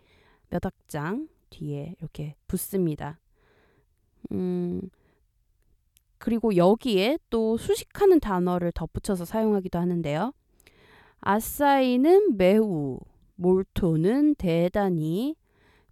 몇 0.49 0.63
악장 0.63 1.27
뒤에 1.49 1.95
이렇게 1.97 2.35
붙습니다. 2.47 3.19
음, 4.31 4.81
그리고 6.19 6.55
여기에 6.55 7.17
또 7.31 7.57
수식하는 7.57 8.19
단어를 8.19 8.71
덧붙여서 8.73 9.25
사용하기도 9.25 9.79
하는데요. 9.79 10.33
아싸이는 11.19 12.37
매우, 12.37 12.99
몰토는 13.35 14.35
대단히, 14.35 15.35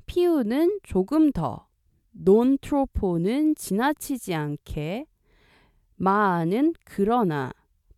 피우는 0.05 0.79
조금 0.83 1.31
더, 1.31 1.67
논트로포는 2.11 3.55
지나치지 3.55 4.33
않게, 4.33 5.05
마아는 5.95 6.73
그러나, 6.83 7.51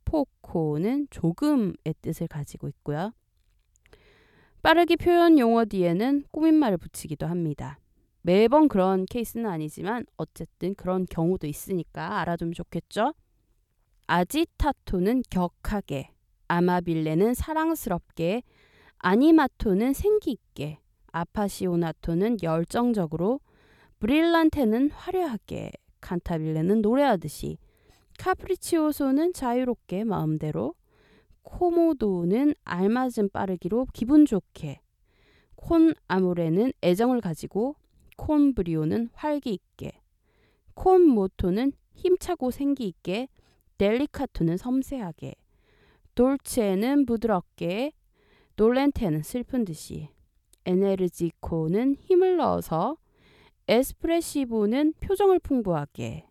포코는 0.06 1.08
조금의 1.10 1.96
뜻을 2.02 2.28
가지고 2.28 2.68
있고요. 2.68 3.14
빠르기 4.62 4.96
표현 4.96 5.40
용어 5.40 5.66
뒤에는 5.66 6.26
꾸민말을 6.32 6.78
붙이기도 6.78 7.26
합니다. 7.26 7.80
매번 8.22 8.68
그런 8.70 9.06
케이스는 9.06 9.46
아니지만 9.46 10.06
어쨌든 10.16 10.76
그런 10.76 11.06
경우도 11.10 11.48
있으니까 11.48 12.20
알아두면 12.20 12.54
좋겠죠? 12.54 13.14
아지타토는 14.08 15.24
격하게, 15.30 16.12
아마빌레는 16.48 17.34
사랑스럽게, 17.34 18.44
아니마토는 19.00 19.94
생기 19.94 20.32
있게, 20.32 20.80
아파시오나토는 21.14 22.40
열정적으로, 22.44 23.40
브릴란테는 24.00 24.92
화려하게, 24.92 25.72
칸타빌레는 26.02 26.82
노래하듯이, 26.82 27.58
카프리치오소는 28.20 29.34
자유롭게 29.34 30.04
마음대로, 30.04 30.76
코모도는 31.44 32.56
알맞은 32.64 33.30
빠르기로 33.32 33.88
기분 33.94 34.26
좋게, 34.26 34.82
콘 35.56 35.94
아모레는 36.08 36.74
애정을 36.82 37.22
가지고, 37.22 37.76
콘 38.18 38.54
브리오는 38.54 39.10
활기 39.14 39.54
있게, 39.54 39.92
콘 40.74 41.04
모토는 41.08 41.74
힘차고 41.94 42.52
생기 42.52 42.88
있게, 42.88 43.30
델리카토는 43.78 44.58
섬세하게, 44.58 45.36
돌체는 46.16 47.06
부드럽게, 47.06 47.94
놀렌테는 48.56 49.24
슬픈 49.24 49.66
듯이, 49.66 50.10
에네르지코는 50.66 51.96
힘을 51.96 52.38
넣어서, 52.38 52.98
에스프레시보는 53.68 54.94
표정을 55.00 55.40
풍부하게, 55.40 56.28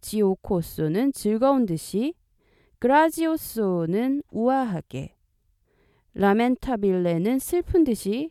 지오코소는 0.00 1.12
즐거운 1.12 1.66
듯이, 1.66 2.14
그라지오소는 2.78 4.22
우아하게, 4.30 5.16
라멘타빌레는 6.14 7.38
슬픈 7.38 7.84
듯이, 7.84 8.30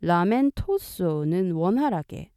라멘토소는 0.00 1.52
원활하게, 1.52 2.30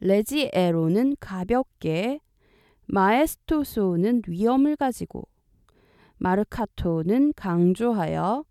레지에로는 0.00 1.16
가볍게, 1.20 2.20
마에스토소는 2.86 4.22
위험을 4.26 4.76
가지고, 4.76 5.28
마르카토는 6.18 7.32
강조하여, 7.34 8.44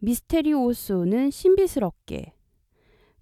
미스테리오소는 0.00 1.30
신비스럽게, 1.30 2.34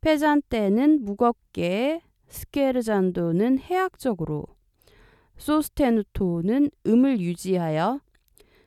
페잔테는 0.00 1.04
무겁게, 1.04 2.02
스케르잔도는 2.28 3.58
해학적으로, 3.58 4.46
소스테누토는 5.36 6.70
음을 6.86 7.20
유지하여, 7.20 8.00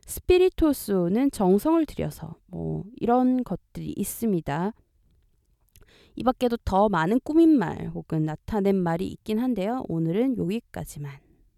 스피리토소는 0.05 1.31
정성을 1.31 1.85
들여서 1.85 2.35
뭐 2.47 2.85
이런 2.95 3.43
것들이 3.43 3.93
있습니다. 3.97 4.73
이 6.15 6.23
밖에도 6.23 6.57
더 6.57 6.89
많은 6.89 7.19
꾸민 7.23 7.57
말 7.57 7.89
혹은 7.89 8.23
나타낸 8.23 8.75
말이 8.75 9.05
있긴 9.07 9.37
한데요. 9.39 9.83
오늘은 9.87 10.37
여기까지만 10.37 11.11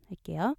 할게요. 0.07 0.55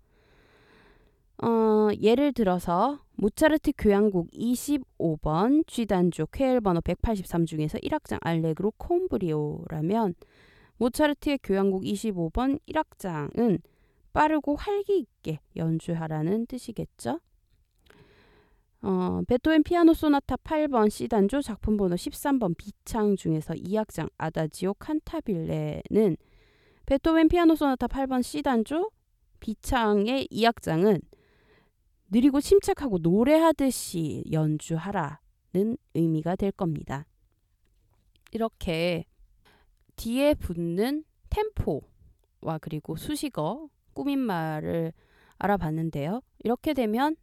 어, 1.43 1.89
예를 2.01 2.33
들어서 2.33 3.01
모차르트 3.15 3.73
교향곡 3.79 4.31
25번 4.31 5.67
G단조 5.67 6.27
쾌엘 6.27 6.61
번호 6.61 6.81
183 6.83 7.47
중에서 7.47 7.79
1악장 7.79 8.19
알레그로 8.21 8.73
콤브리오라면 8.77 10.15
모차르트의 10.77 11.39
교향곡 11.43 11.83
25번 11.83 12.59
1악장은 12.69 13.61
빠르고 14.13 14.57
활기 14.57 14.99
있게 14.99 15.41
연주하라는 15.57 16.47
뜻이겠죠. 16.47 17.21
어, 18.83 19.21
베토벤 19.27 19.63
피아노 19.63 19.93
소나타 19.93 20.37
8번 20.37 20.91
C단조 20.91 21.43
작품 21.43 21.77
번호 21.77 21.97
13번 21.97 22.57
B창 22.57 23.17
중에서 23.17 23.55
2악장 23.55 24.11
아다지오 24.17 24.75
칸타빌레는 24.75 26.17
베토벤 26.87 27.29
피아노 27.29 27.55
소나타 27.57 27.87
8번 27.87 28.23
C단조 28.23 28.91
B창의 29.41 30.29
2악장은 30.31 31.03
느리고 32.11 32.41
침착하고 32.41 32.99
노래하듯이 32.99 34.25
연주하라는 34.31 35.77
의미가 35.95 36.37
될 36.37 36.51
겁니다. 36.53 37.07
이렇게 38.33 39.05
뒤에 39.97 40.35
붙는 40.35 41.05
템포와 41.31 42.59
그리고 42.61 42.97
수식어, 42.97 43.69
꾸민말을 43.95 44.93
알아봤는데요. 45.39 46.21
이렇게 46.41 46.75
되면 46.75 47.17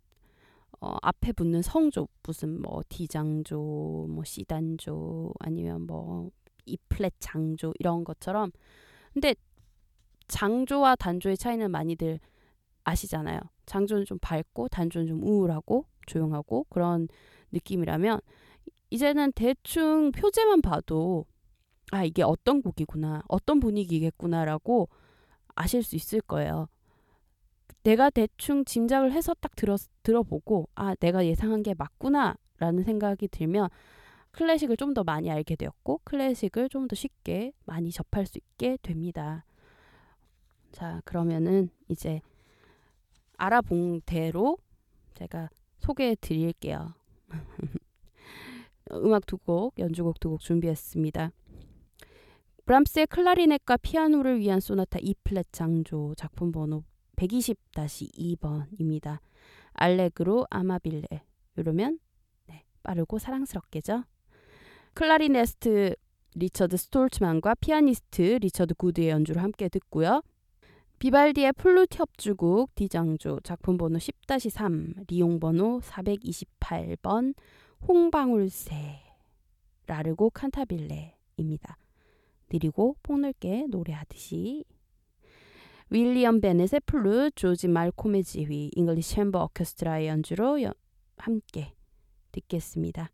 어, 0.80 0.96
앞에 1.02 1.32
붙는 1.32 1.62
성조 1.64 2.08
무슨 2.24 2.62
뭐 2.62 2.82
D장조, 2.88 4.08
뭐 4.10 4.24
C단조 4.24 5.34
아니면 5.40 5.88
뭐 5.88 6.30
E플랫 6.66 7.14
장조 7.20 7.74
이런 7.80 8.04
것처럼 8.04 8.52
근데 9.14 9.34
장조와 10.28 10.98
단조의 10.98 11.38
차이는 11.38 11.72
많이들 11.72 12.20
아시잖아요. 12.84 13.40
장조는 13.68 14.06
좀 14.06 14.18
밝고 14.20 14.70
단조는 14.70 15.08
좀 15.08 15.24
우울하고 15.24 15.86
조용하고 16.08 16.66
그런 16.70 17.08
느낌이라면 17.52 18.20
이제는 18.90 19.34
대충 19.34 20.12
표제만 20.12 20.62
봐도 20.62 21.26
아 21.92 22.04
이게 22.04 22.24
어떤 22.24 22.62
곡이구나 22.62 23.24
어떤 23.28 23.60
분위기겠구나라고 23.60 24.90
아실 25.56 25.84
수 25.84 25.96
있을 25.96 26.22
거예요. 26.22 26.68
내가 27.84 28.10
대충 28.10 28.66
짐작을 28.66 29.12
해서 29.14 29.34
딱 29.40 29.56
들어, 29.56 29.78
들어보고 30.04 30.70
아 30.76 30.96
내가 30.96 31.26
예상한 31.26 31.64
게 31.64 31.74
맞구나라는 31.78 32.84
생각이 32.84 33.28
들면 33.30 33.70
클래식을 34.32 34.78
좀 34.78 34.94
더 34.94 35.04
많이 35.04 35.32
알게 35.32 35.56
되었고 35.56 36.02
클래식을 36.04 36.70
좀 36.70 36.88
더 36.88 36.96
쉽게 36.96 37.54
많이 37.66 37.92
접할 37.92 38.26
수 38.26 38.38
있게 38.38 38.78
됩니다. 38.82 39.46
자 40.72 41.02
그러면은 41.06 41.70
이제 41.88 42.22
알아본 43.38 44.02
대로 44.02 44.58
제가 45.16 45.50
소개해 45.80 46.16
드릴게요. 46.20 46.94
음악 48.92 49.26
두 49.26 49.38
곡, 49.38 49.74
연주곡 49.80 50.20
두 50.20 50.30
곡 50.30 50.42
준비했습니다. 50.42 51.32
브람스의 52.66 53.08
클라리넷과 53.08 53.78
피아노를 53.78 54.40
위한 54.40 54.60
소나타 54.60 55.00
E 55.02 55.14
플랫 55.24 55.48
장조 55.52 56.16
작품 56.18 56.52
번호 56.52 56.84
120-2번입니다. 57.16 59.20
알레그로 59.74 60.46
아마빌레 60.50 61.08
이러면 61.56 62.00
네, 62.48 62.66
빠르고 62.84 63.20
사랑스럽게죠. 63.20 64.04
클라리네티스트 64.94 65.96
리처드 66.36 66.76
스톨츠만과 66.78 67.56
피아니스트 67.56 68.40
리처드 68.42 68.74
구드의 68.76 69.10
연주를 69.10 69.42
함께 69.44 69.70
듣고요. 69.70 70.22
비발디의 71.00 71.54
플루트 71.54 72.00
협주곡 72.00 72.74
D장조 72.74 73.42
작품 73.42 73.78
번호 73.78 74.00
10-3 74.00 75.08
리옴 75.08 75.40
번호 75.40 75.80
428번 75.82 77.36
홍방울새 77.88 79.04
라르고 79.86 80.32
칸타빌레입니다. 80.32 81.78
느리고 82.52 82.96
폭넓게 83.04 83.68
노래하듯이 83.70 84.66
윌리엄 85.92 86.42
베넷의 86.42 86.82
플루, 86.86 87.30
조지 87.36 87.68
말콤의 87.68 88.24
지휘, 88.24 88.72
잉글리시 88.76 89.16
챔버 89.16 89.44
오케스트라의 89.44 90.08
연주로 90.08 90.62
여, 90.64 90.74
함께 91.18 91.76
듣겠습니다. 92.32 93.12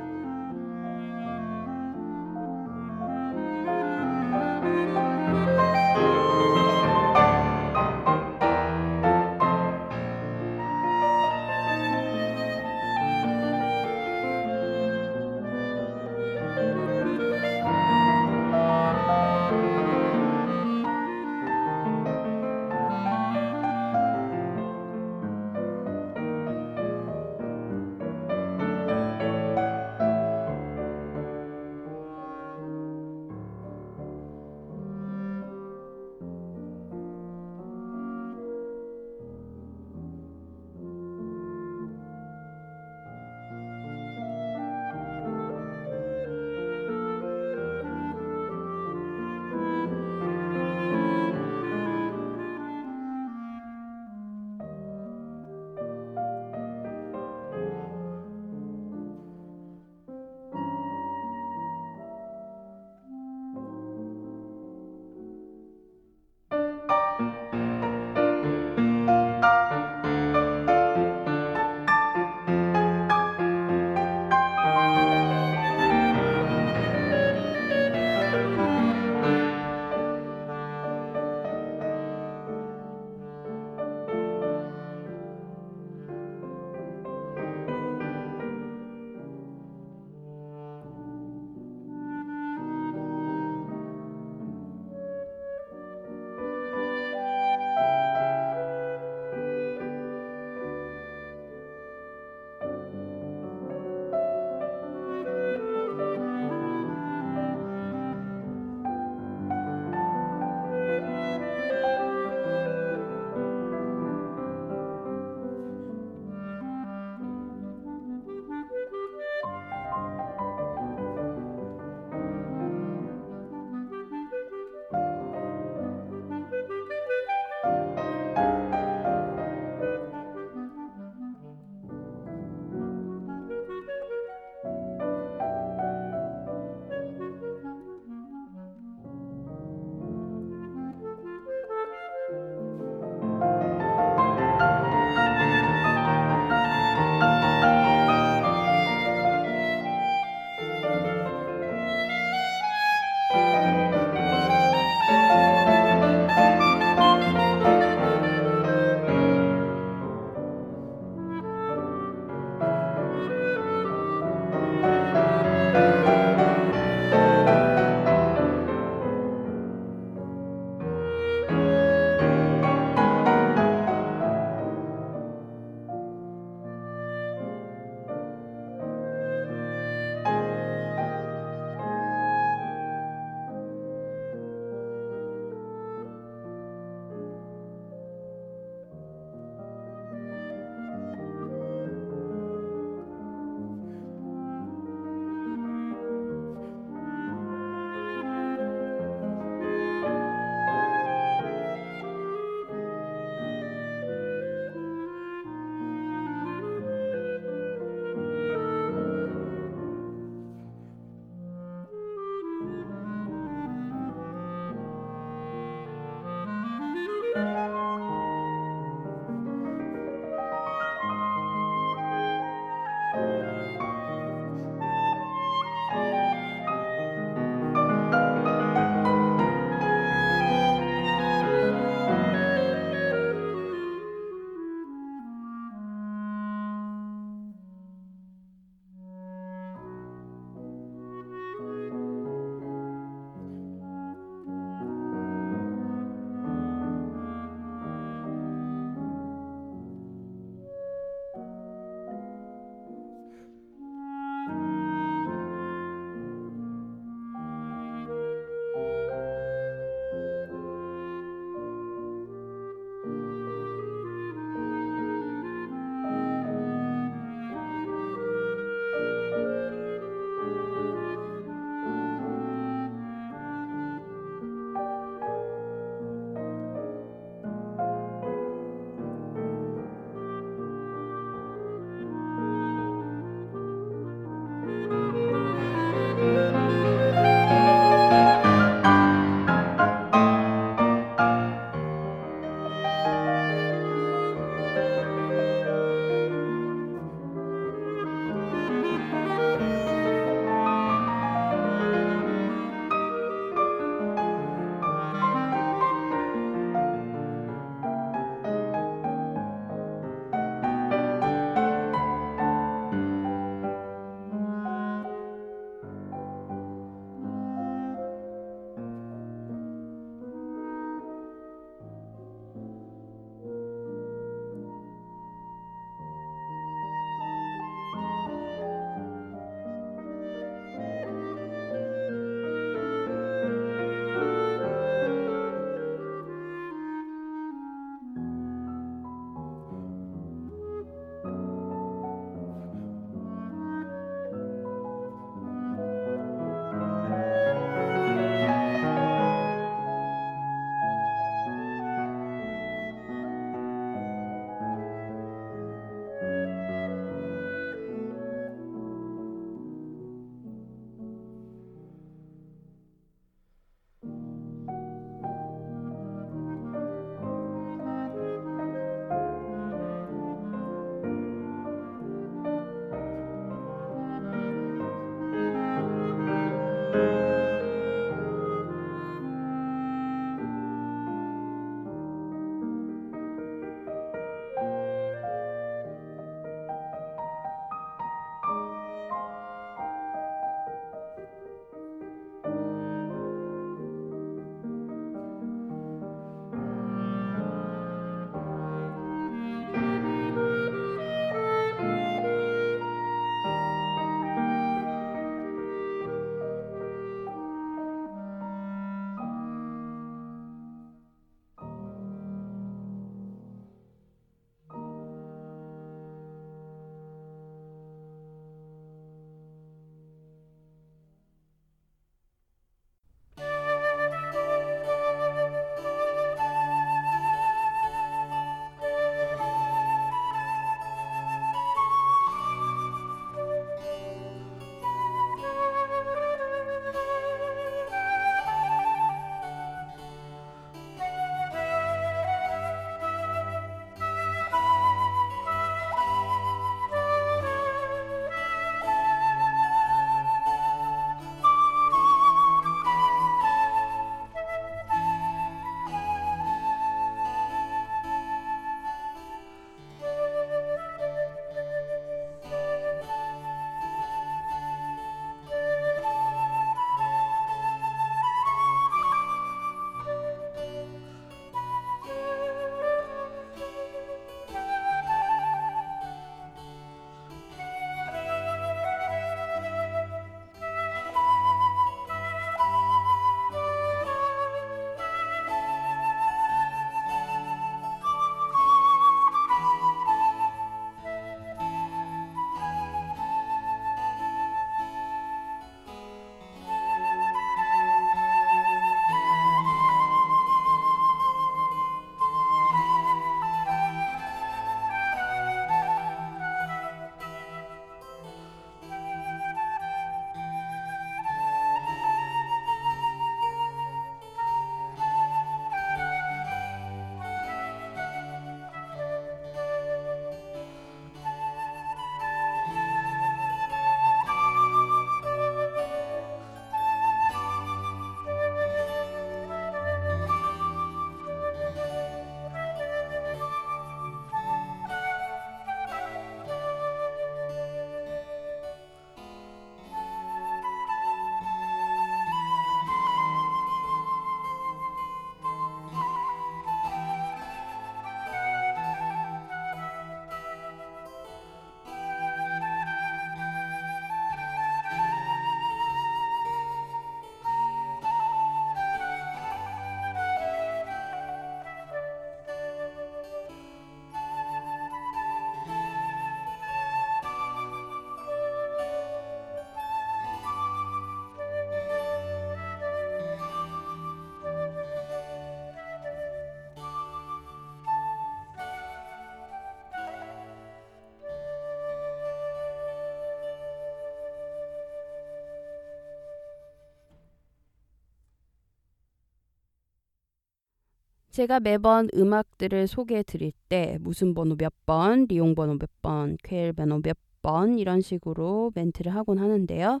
제가 591.34 591.58
매번 591.58 592.08
음악들을 592.14 592.86
소개해 592.86 593.24
드릴 593.24 593.50
때 593.68 593.98
무슨 594.00 594.34
번호 594.34 594.54
몇 594.54 594.72
번, 594.86 595.26
리용 595.26 595.56
번호 595.56 595.76
몇 595.76 595.90
번, 596.00 596.36
퀘일 596.44 596.72
번호 596.72 597.00
몇 597.02 597.16
번 597.42 597.76
이런 597.76 598.00
식으로 598.00 598.70
멘트를 598.76 599.12
하곤 599.14 599.38
하는데요. 599.38 600.00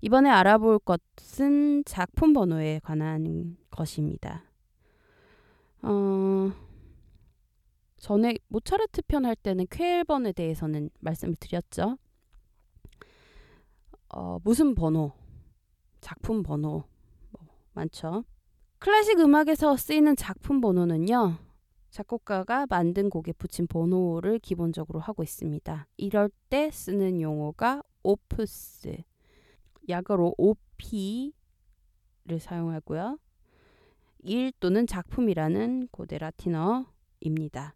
이번에 0.00 0.30
알아볼 0.30 0.78
것은 0.78 1.82
작품 1.84 2.32
번호에 2.32 2.80
관한 2.84 3.56
것입니다. 3.70 4.44
어, 5.82 6.52
전에 7.96 8.36
모차르트 8.46 9.02
편 9.02 9.24
할 9.24 9.34
때는 9.34 9.66
퀘일 9.68 10.04
번에 10.04 10.30
대해서는 10.30 10.90
말씀을 11.00 11.34
드렸죠. 11.40 11.98
어, 14.08 14.38
무슨 14.44 14.76
번호, 14.76 15.12
작품 16.00 16.44
번호 16.44 16.84
뭐 17.32 17.48
많죠. 17.74 18.22
클래식 18.80 19.18
음악에서 19.18 19.76
쓰이는 19.76 20.14
작품 20.14 20.60
번호는요. 20.60 21.36
작곡가가 21.90 22.66
만든 22.68 23.10
곡에 23.10 23.32
붙인 23.32 23.66
번호를 23.66 24.38
기본적으로 24.38 25.00
하고 25.00 25.24
있습니다. 25.24 25.88
이럴 25.96 26.30
때 26.48 26.70
쓰는 26.70 27.20
용어가 27.20 27.82
오프스, 28.04 29.02
약어로 29.88 30.34
OP를 30.38 31.32
사용하고요. 32.38 33.18
일 34.20 34.52
또는 34.60 34.86
작품이라는 34.86 35.88
고대 35.90 36.18
라틴어입니다. 36.18 37.74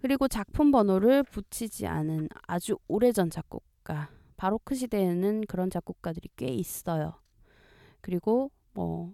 그리고 0.00 0.28
작품 0.28 0.70
번호를 0.70 1.22
붙이지 1.22 1.86
않은 1.86 2.28
아주 2.46 2.76
오래전 2.88 3.30
작곡가, 3.30 4.10
바로크 4.36 4.74
시대에는 4.74 5.46
그런 5.48 5.70
작곡가들이 5.70 6.28
꽤 6.36 6.48
있어요. 6.48 7.14
그리고 8.00 8.50
뭐 8.78 9.12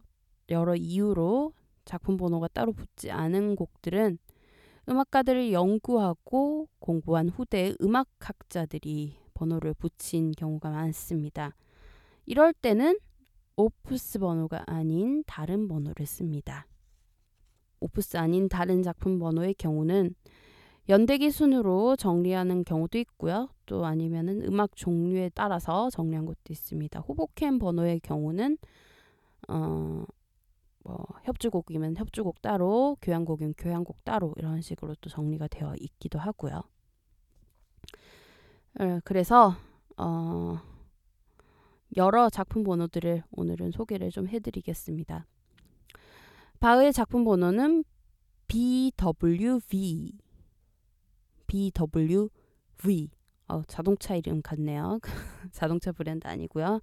여러 0.51 0.77
이유로 0.77 1.55
작품 1.87 2.19
번호가 2.19 2.49
따로 2.49 2.73
붙지 2.73 3.11
않은 3.11 3.57
곡들은 3.57 4.19
음악가들을 4.91 5.53
연구하고 5.53 6.69
공부한 6.79 7.31
후대의 7.31 7.79
음악학자들이 7.81 9.17
번호를 9.33 9.73
붙인 9.73 10.33
경우가 10.33 10.69
많습니다. 10.69 11.57
이럴 12.27 12.53
때는 12.53 12.99
오프스 13.57 14.19
번호가 14.19 14.65
아닌 14.67 15.25
다른 15.27 15.67
번호를 15.67 16.05
씁니다. 16.05 16.67
오프스 17.81 18.19
아닌 18.19 18.51
다른 18.51 18.83
작품 18.83 19.19
번호의 19.19 19.55
경우는 19.55 20.15
연대기 20.91 21.31
순으로 21.31 21.97
정리하는 21.97 22.65
경우도 22.65 22.99
있고요. 22.99 23.49
또 23.65 23.87
아니면은 23.87 24.43
음악 24.45 24.77
종류에 24.77 25.31
따라서 25.35 25.89
정리한 25.89 26.27
것도 26.27 26.51
있습니다. 26.51 27.01
호보캠 27.01 27.59
번호의 27.59 28.01
경우는 28.01 28.59
어, 29.49 30.05
뭐 30.85 31.07
협주곡이면 31.25 31.97
협주곡 31.97 32.43
따로, 32.43 32.97
교향곡이면 33.01 33.55
교향곡 33.57 34.05
따로 34.05 34.35
이런 34.37 34.61
식으로 34.61 34.95
또 35.01 35.09
정리가 35.09 35.49
되어 35.49 35.75
있기도 35.79 36.19
하고요. 36.19 36.63
어, 38.81 39.01
그래서 39.05 39.57
어, 39.97 40.61
여러 41.97 42.29
작품 42.29 42.65
번호들을 42.65 43.23
오늘은 43.31 43.71
소개를 43.71 44.11
좀 44.11 44.29
해드리겠습니다. 44.29 45.27
바흐의 46.61 46.93
작품 46.93 47.25
번호는 47.25 47.85
BWV, 48.49 50.19
BWV. 51.47 53.11
어, 53.49 53.63
자동차 53.65 54.17
이름 54.17 54.41
같네요. 54.43 54.99
자동차 55.53 55.93
브랜드 55.93 56.27
아니고요. 56.27 56.81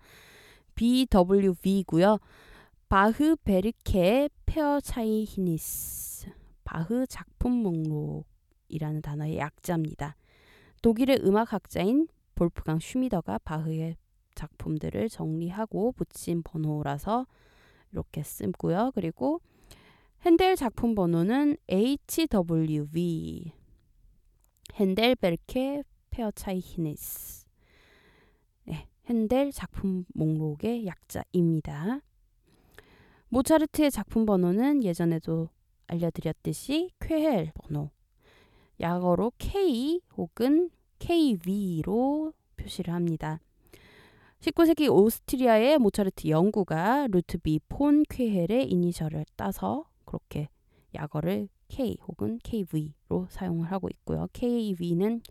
BWV고요. 0.76 2.20
바흐 2.92 3.38
베르케 3.46 4.28
페어차이 4.46 5.24
히니스 5.24 6.30
바흐 6.66 7.08
작품 7.08 7.54
목록이라는 7.64 9.02
단어의 9.02 9.38
약자입니다. 9.38 10.18
독일의 10.82 11.22
음악학자인 11.24 12.10
볼프강 12.36 12.80
슈미더가 12.80 13.38
바흐의 13.46 13.96
작품들을 14.36 15.08
정리하고 15.08 15.94
붙인 15.94 16.44
번호라서 16.44 17.28
이렇게 17.94 18.24
쓰고요. 18.24 18.92
그리고 18.94 19.40
핸델 20.26 20.58
작품 20.58 20.94
번호는 20.94 21.56
HWV 21.70 23.54
핸델 24.74 25.16
베르케 25.16 25.84
페어차이 26.10 26.60
히니스 26.60 27.46
네, 28.66 28.90
핸델 29.06 29.54
작품 29.54 30.04
목록의 30.14 30.86
약자입니다. 30.88 32.02
모차르트의 33.34 33.92
작품 33.92 34.26
번호는 34.26 34.84
예전에도 34.84 35.48
알려드렸듯이 35.88 36.90
쾌헬 37.00 37.54
번호, 37.54 37.90
약어로 38.82 39.32
K 39.38 40.02
혹은 40.18 40.70
KV로 41.00 42.34
표시를 42.58 42.94
합니다. 42.94 43.40
19세기 44.42 44.92
오스트리아의 44.92 45.78
모차르트 45.78 46.28
연구가 46.28 47.08
루트비히 47.08 47.62
폰 47.70 48.04
쾨헬의 48.10 48.70
이니셜을 48.70 49.26
따서 49.38 49.86
그렇게 50.04 50.50
약어를 50.94 51.48
K 51.70 51.96
혹은 52.06 52.38
KV로 52.44 53.28
사용을 53.30 53.72
하고 53.72 53.88
있고요. 53.94 54.28
KV는 54.34 55.22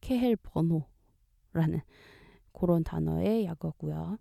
쾨헬 0.00 0.34
번호라는 0.36 1.82
그런 2.54 2.84
단어의 2.84 3.44
약어고요. 3.44 4.16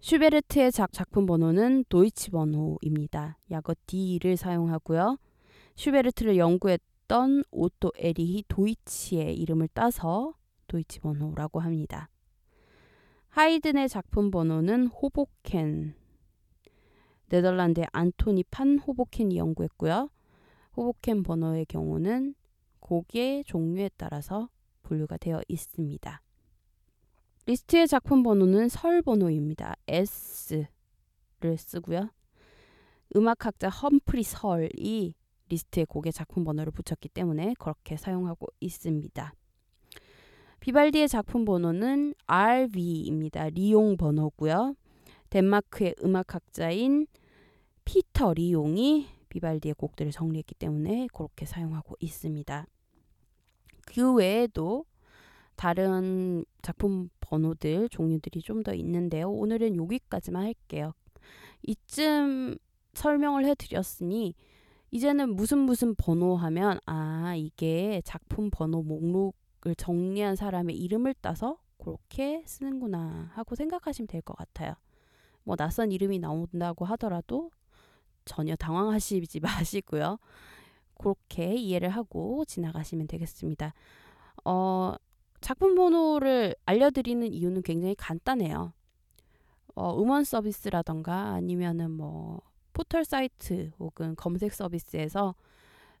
슈베르트의 0.00 0.72
작, 0.72 0.92
작품 0.92 1.26
번호는 1.26 1.84
도이치 1.90 2.30
번호입니다. 2.30 3.38
약어 3.50 3.74
D를 3.86 4.38
사용하고요. 4.38 5.18
슈베르트를 5.76 6.38
연구했던 6.38 7.44
오토 7.50 7.92
에리히 7.96 8.42
도이치의 8.48 9.36
이름을 9.36 9.68
따서 9.74 10.32
도이치 10.68 11.00
번호라고 11.00 11.60
합니다. 11.60 12.08
하이든의 13.28 13.90
작품 13.90 14.30
번호는 14.30 14.86
호보켄. 14.86 15.94
네덜란드의 17.28 17.86
안토니 17.92 18.44
판 18.44 18.78
호보켄이 18.78 19.36
연구했고요. 19.36 20.08
호보켄 20.78 21.22
번호의 21.22 21.66
경우는 21.66 22.34
곡의 22.80 23.44
종류에 23.44 23.90
따라서 23.98 24.48
분류가 24.82 25.18
되어 25.18 25.42
있습니다. 25.46 26.22
리스트의 27.50 27.88
작품 27.88 28.22
번호는 28.22 28.68
설 28.68 29.02
번호입니다. 29.02 29.74
S를 29.88 30.68
쓰고요. 31.58 32.08
음악학자 33.16 33.68
험프리 33.68 34.22
설이 34.22 35.14
리스트에 35.48 35.84
곡의 35.84 36.12
작품 36.12 36.44
번호를 36.44 36.70
붙였기 36.70 37.08
때문에 37.08 37.54
그렇게 37.58 37.96
사용하고 37.96 38.46
있습니다. 38.60 39.34
비발디의 40.60 41.08
작품 41.08 41.44
번호는 41.44 42.14
RV입니다. 42.24 43.48
리용 43.48 43.96
번호고요. 43.96 44.76
덴마크의 45.30 45.96
음악학자인 46.04 47.08
피터 47.84 48.34
리용이 48.34 49.08
비발디의 49.28 49.74
곡들을 49.74 50.12
정리했기 50.12 50.54
때문에 50.54 51.08
그렇게 51.12 51.46
사용하고 51.46 51.96
있습니다. 51.98 52.68
그 53.86 54.14
외에도 54.14 54.84
다른 55.56 56.44
작품 56.62 57.10
번호들 57.30 57.88
종류들이 57.88 58.42
좀 58.42 58.62
더 58.62 58.74
있는데요. 58.74 59.30
오늘은 59.30 59.76
여기까지만 59.76 60.42
할게요. 60.44 60.92
이쯤 61.62 62.56
설명을 62.94 63.44
해드렸으니 63.46 64.34
이제는 64.90 65.36
무슨 65.36 65.58
무슨 65.60 65.94
번호 65.94 66.36
하면 66.36 66.78
아 66.86 67.34
이게 67.36 68.02
작품 68.04 68.50
번호 68.50 68.82
목록을 68.82 69.74
정리한 69.76 70.36
사람의 70.36 70.76
이름을 70.76 71.14
따서 71.20 71.58
그렇게 71.78 72.42
쓰는구나 72.46 73.30
하고 73.34 73.54
생각하시면 73.54 74.08
될 74.08 74.20
것 74.22 74.36
같아요. 74.36 74.74
뭐 75.44 75.56
낯선 75.56 75.92
이름이 75.92 76.18
나온다고 76.18 76.84
하더라도 76.84 77.50
전혀 78.24 78.56
당황하시지 78.56 79.40
마시고요. 79.40 80.18
그렇게 80.98 81.54
이해를 81.54 81.88
하고 81.90 82.44
지나가시면 82.44 83.06
되겠습니다. 83.06 83.72
어, 84.44 84.94
작품 85.40 85.74
번호를 85.74 86.54
알려드리는 86.66 87.32
이유는 87.32 87.62
굉장히 87.62 87.94
간단해요. 87.94 88.72
어, 89.74 90.02
음원 90.02 90.24
서비스라던가 90.24 91.32
아니면은 91.32 91.90
뭐 91.90 92.40
포털 92.72 93.04
사이트 93.04 93.70
혹은 93.78 94.14
검색 94.16 94.52
서비스에서 94.52 95.34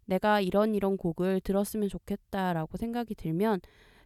내가 0.04 0.40
이런 0.40 0.74
이런 0.74 0.96
곡을 0.96 1.40
들었으면 1.40 1.88
좋겠다라고 1.88 2.76
생각이 2.76 3.14
들면 3.14 3.60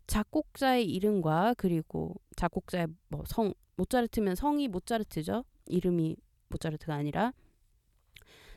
작곡자의 0.06 0.84
이름과 0.86 1.54
그리고 1.56 2.14
작곡자의 2.36 2.88
뭐 3.08 3.24
성 3.26 3.54
모차르트면 3.76 4.36
성이 4.36 4.68
모차르트죠. 4.68 5.44
이름이 5.66 6.16
모차르트가 6.48 6.94
아니라 6.94 7.32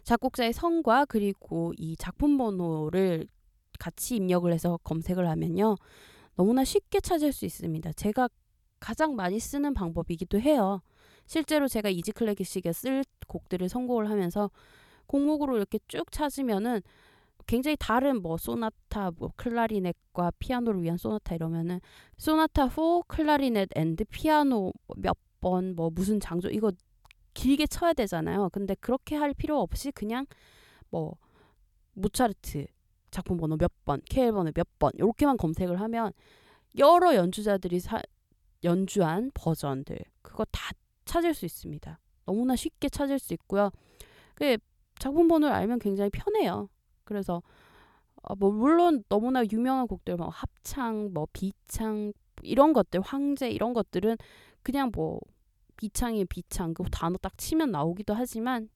작곡자의 0.04 0.54
성과 0.54 1.06
그리고 1.06 1.74
이 1.78 1.96
작품 1.98 2.38
번호를 2.38 3.28
같이 3.80 4.16
입력을 4.16 4.52
해서 4.52 4.78
검색을 4.84 5.28
하면요. 5.28 5.76
너무나 6.38 6.64
쉽게 6.64 7.02
찾을 7.02 7.34
수 7.34 7.46
있습니다. 7.46 7.94
제가 7.94 8.30
가장 8.80 9.16
많이 9.16 9.40
쓰는 9.40 9.74
방법이기도 9.74 10.40
해요. 10.40 10.82
실제로 11.26 11.68
제가 11.68 11.90
Easy 11.90 12.14
Classic에 12.14 12.72
쓸 12.72 13.04
곡들을 13.28 13.68
선곡을 13.68 14.10
하면서 14.10 14.50
곡목으로 15.08 15.58
이렇게 15.58 15.80
쭉 15.88 16.12
찾으면은 16.12 16.82
굉장히 17.48 17.78
다른 17.80 18.22
뭐 18.22 18.38
소나타, 18.38 19.12
뭐 19.18 19.32
클라리넷과 19.36 20.32
피아노를 20.40 20.84
위한 20.84 20.98
소나타 20.98 21.36
이러면은 21.36 21.82
sonata 22.18 22.68
for 22.70 23.02
clarinet 23.08 23.70
and 23.76 24.06
piano 24.06 24.74
몇 24.98 25.18
번 25.42 25.76
뭐 25.76 25.90
무슨 25.92 26.20
장조 26.20 26.50
이거 26.50 26.72
길게 27.34 27.68
쳐야 27.68 27.94
되잖아요. 27.94 28.50
근데 28.52 28.76
그렇게 28.76 29.16
할 29.16 29.34
필요 29.34 29.62
없이 29.62 29.92
그냥 29.92 30.26
뭐 30.90 31.16
모차르트 31.94 32.66
작품 33.12 33.38
번호 33.38 33.58
몇 33.58 33.72
번, 33.86 34.02
케일 34.10 34.32
번호 34.32 34.52
몇 34.54 34.68
번 34.80 34.92
이렇게만 34.96 35.38
검색을 35.38 35.80
하면 35.82 36.12
여러 36.78 37.16
연주자들이 37.16 37.80
사, 37.80 38.02
연주한 38.64 39.32
버전들 39.34 39.98
그거 40.22 40.46
다 40.52 40.72
찾을 41.06 41.34
수 41.34 41.46
있습니다. 41.46 42.00
너무나 42.26 42.56
쉽게 42.56 42.90
찾을 42.90 43.20
수 43.20 43.34
있고요. 43.34 43.72
그 44.36 44.58
작품 45.00 45.28
번호를 45.28 45.56
알면 45.56 45.80
굉장히 45.80 46.10
편해요. 46.10 46.70
그래서 47.06 47.42
어, 48.24 48.36
뭐 48.36 48.52
물론 48.52 49.04
너무나 49.10 49.44
유명한 49.52 49.88
곡들 49.88 50.18
뭐 50.18 50.28
합창, 50.30 51.12
뭐 51.14 51.28
비창 51.32 52.12
이런 52.42 52.74
것들, 52.74 53.02
황제 53.02 53.50
이런 53.50 53.74
것들은 53.74 54.18
그냥 54.64 54.92
뭐 54.94 55.20
비창이 55.78 56.26
비창 56.26 56.74
그 56.74 56.84
단어 56.92 57.18
딱 57.18 57.38
치면 57.38 57.72
나오기도 57.72 58.14
하지만 58.14 58.70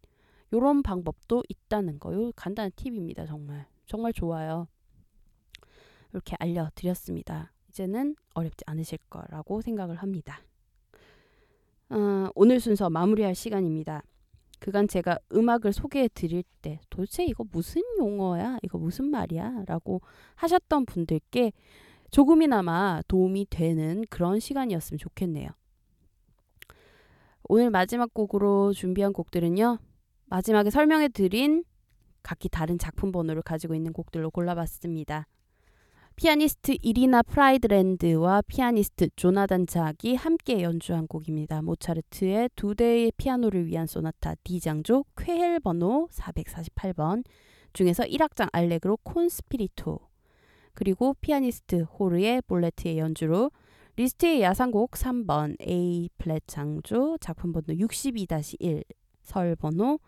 요런 0.54 0.84
방법도 0.84 1.44
있다는 1.50 2.00
거요. 2.00 2.32
간단한 2.36 2.72
팁입니다. 2.76 3.26
정말 3.26 3.68
정말 3.92 4.14
좋아요. 4.14 4.70
이렇게 6.14 6.38
알려드렸습니다. 6.40 7.52
이제는 7.68 8.16
어렵지 8.34 8.64
않으실 8.66 8.98
거라고 9.10 9.60
생각을 9.60 9.98
합니다. 9.98 10.40
어, 11.90 12.30
오늘 12.34 12.62
순서 12.62 12.90
마무리할 12.90 13.36
시간입니다. 13.36 14.02
그간 14.62 14.88
제가 14.88 15.20
음악을 15.34 15.74
소개해 15.74 16.08
드릴 16.14 16.44
때 16.62 16.80
도대체 16.90 17.26
이거 17.26 17.44
무슨 17.52 17.82
용어야? 17.98 18.60
이거 18.64 18.78
무슨 18.78 19.12
말이야? 19.12 19.66
라고 19.68 20.00
하셨던 20.36 20.86
분들께 20.86 21.52
조금이나마 22.12 23.02
도움이 23.10 23.48
되는 23.50 24.06
그런 24.10 24.40
시간이었으면 24.40 25.00
좋겠네요. 25.00 25.50
오늘 27.44 27.70
마지막 27.70 28.14
곡으로 28.14 28.72
준비한 28.72 29.12
곡들은요. 29.12 29.80
마지막에 30.28 30.70
설명해 30.70 31.10
드린 31.10 31.66
각기 32.24 32.50
다른 32.50 32.78
작품 32.78 33.12
번호를 33.12 33.42
가지고 33.42 33.76
있는 33.76 33.94
곡들로 33.94 34.32
골라봤습니다. 34.32 35.28
피아니스트 36.16 36.78
이리나 36.82 37.24
프라이드랜드와 37.24 38.44
피아니스트 38.44 39.10
조나단 39.16 39.66
작이 39.66 40.16
함께 40.16 40.62
연주한 40.62 41.08
곡입니다. 41.08 41.62
모차르트의 41.62 42.50
두 42.56 42.76
대의 42.76 43.12
피아노를 43.18 43.66
위한 43.66 43.88
소나타 43.88 44.36
D장조 44.44 45.06
쾌헬 45.18 45.60
번호 45.60 46.10
448번 46.12 47.24
중에서 47.74 48.04
1악장 48.04 48.50
알레그로 48.52 48.98
콘스피리토 48.98 50.00
그리고 50.74 51.16
피아니스트 51.22 51.84
호르헤 51.84 52.42
볼레트의 52.44 53.00
연주로 53.00 53.52
리스트의 53.96 54.42
야상곡 54.42 54.92
3번 54.92 55.56
A 55.68 56.10
플랫 56.18 56.44
장조 56.48 57.18
작품 57.20 57.52
번호 57.52 57.68
62-1 57.68 58.84
설 59.22 59.56
번호 59.56 60.00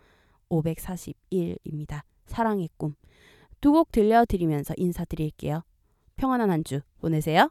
541입니다. 0.62 2.02
사랑의 2.26 2.70
꿈. 2.78 2.96
두 3.62 3.72
곡 3.72 3.92
들려드리면서 3.92 4.74
인사드릴게요. 4.78 5.64
평안한 6.18 6.52
한 6.52 6.64
주 6.64 6.82
보내세요. 7.00 7.50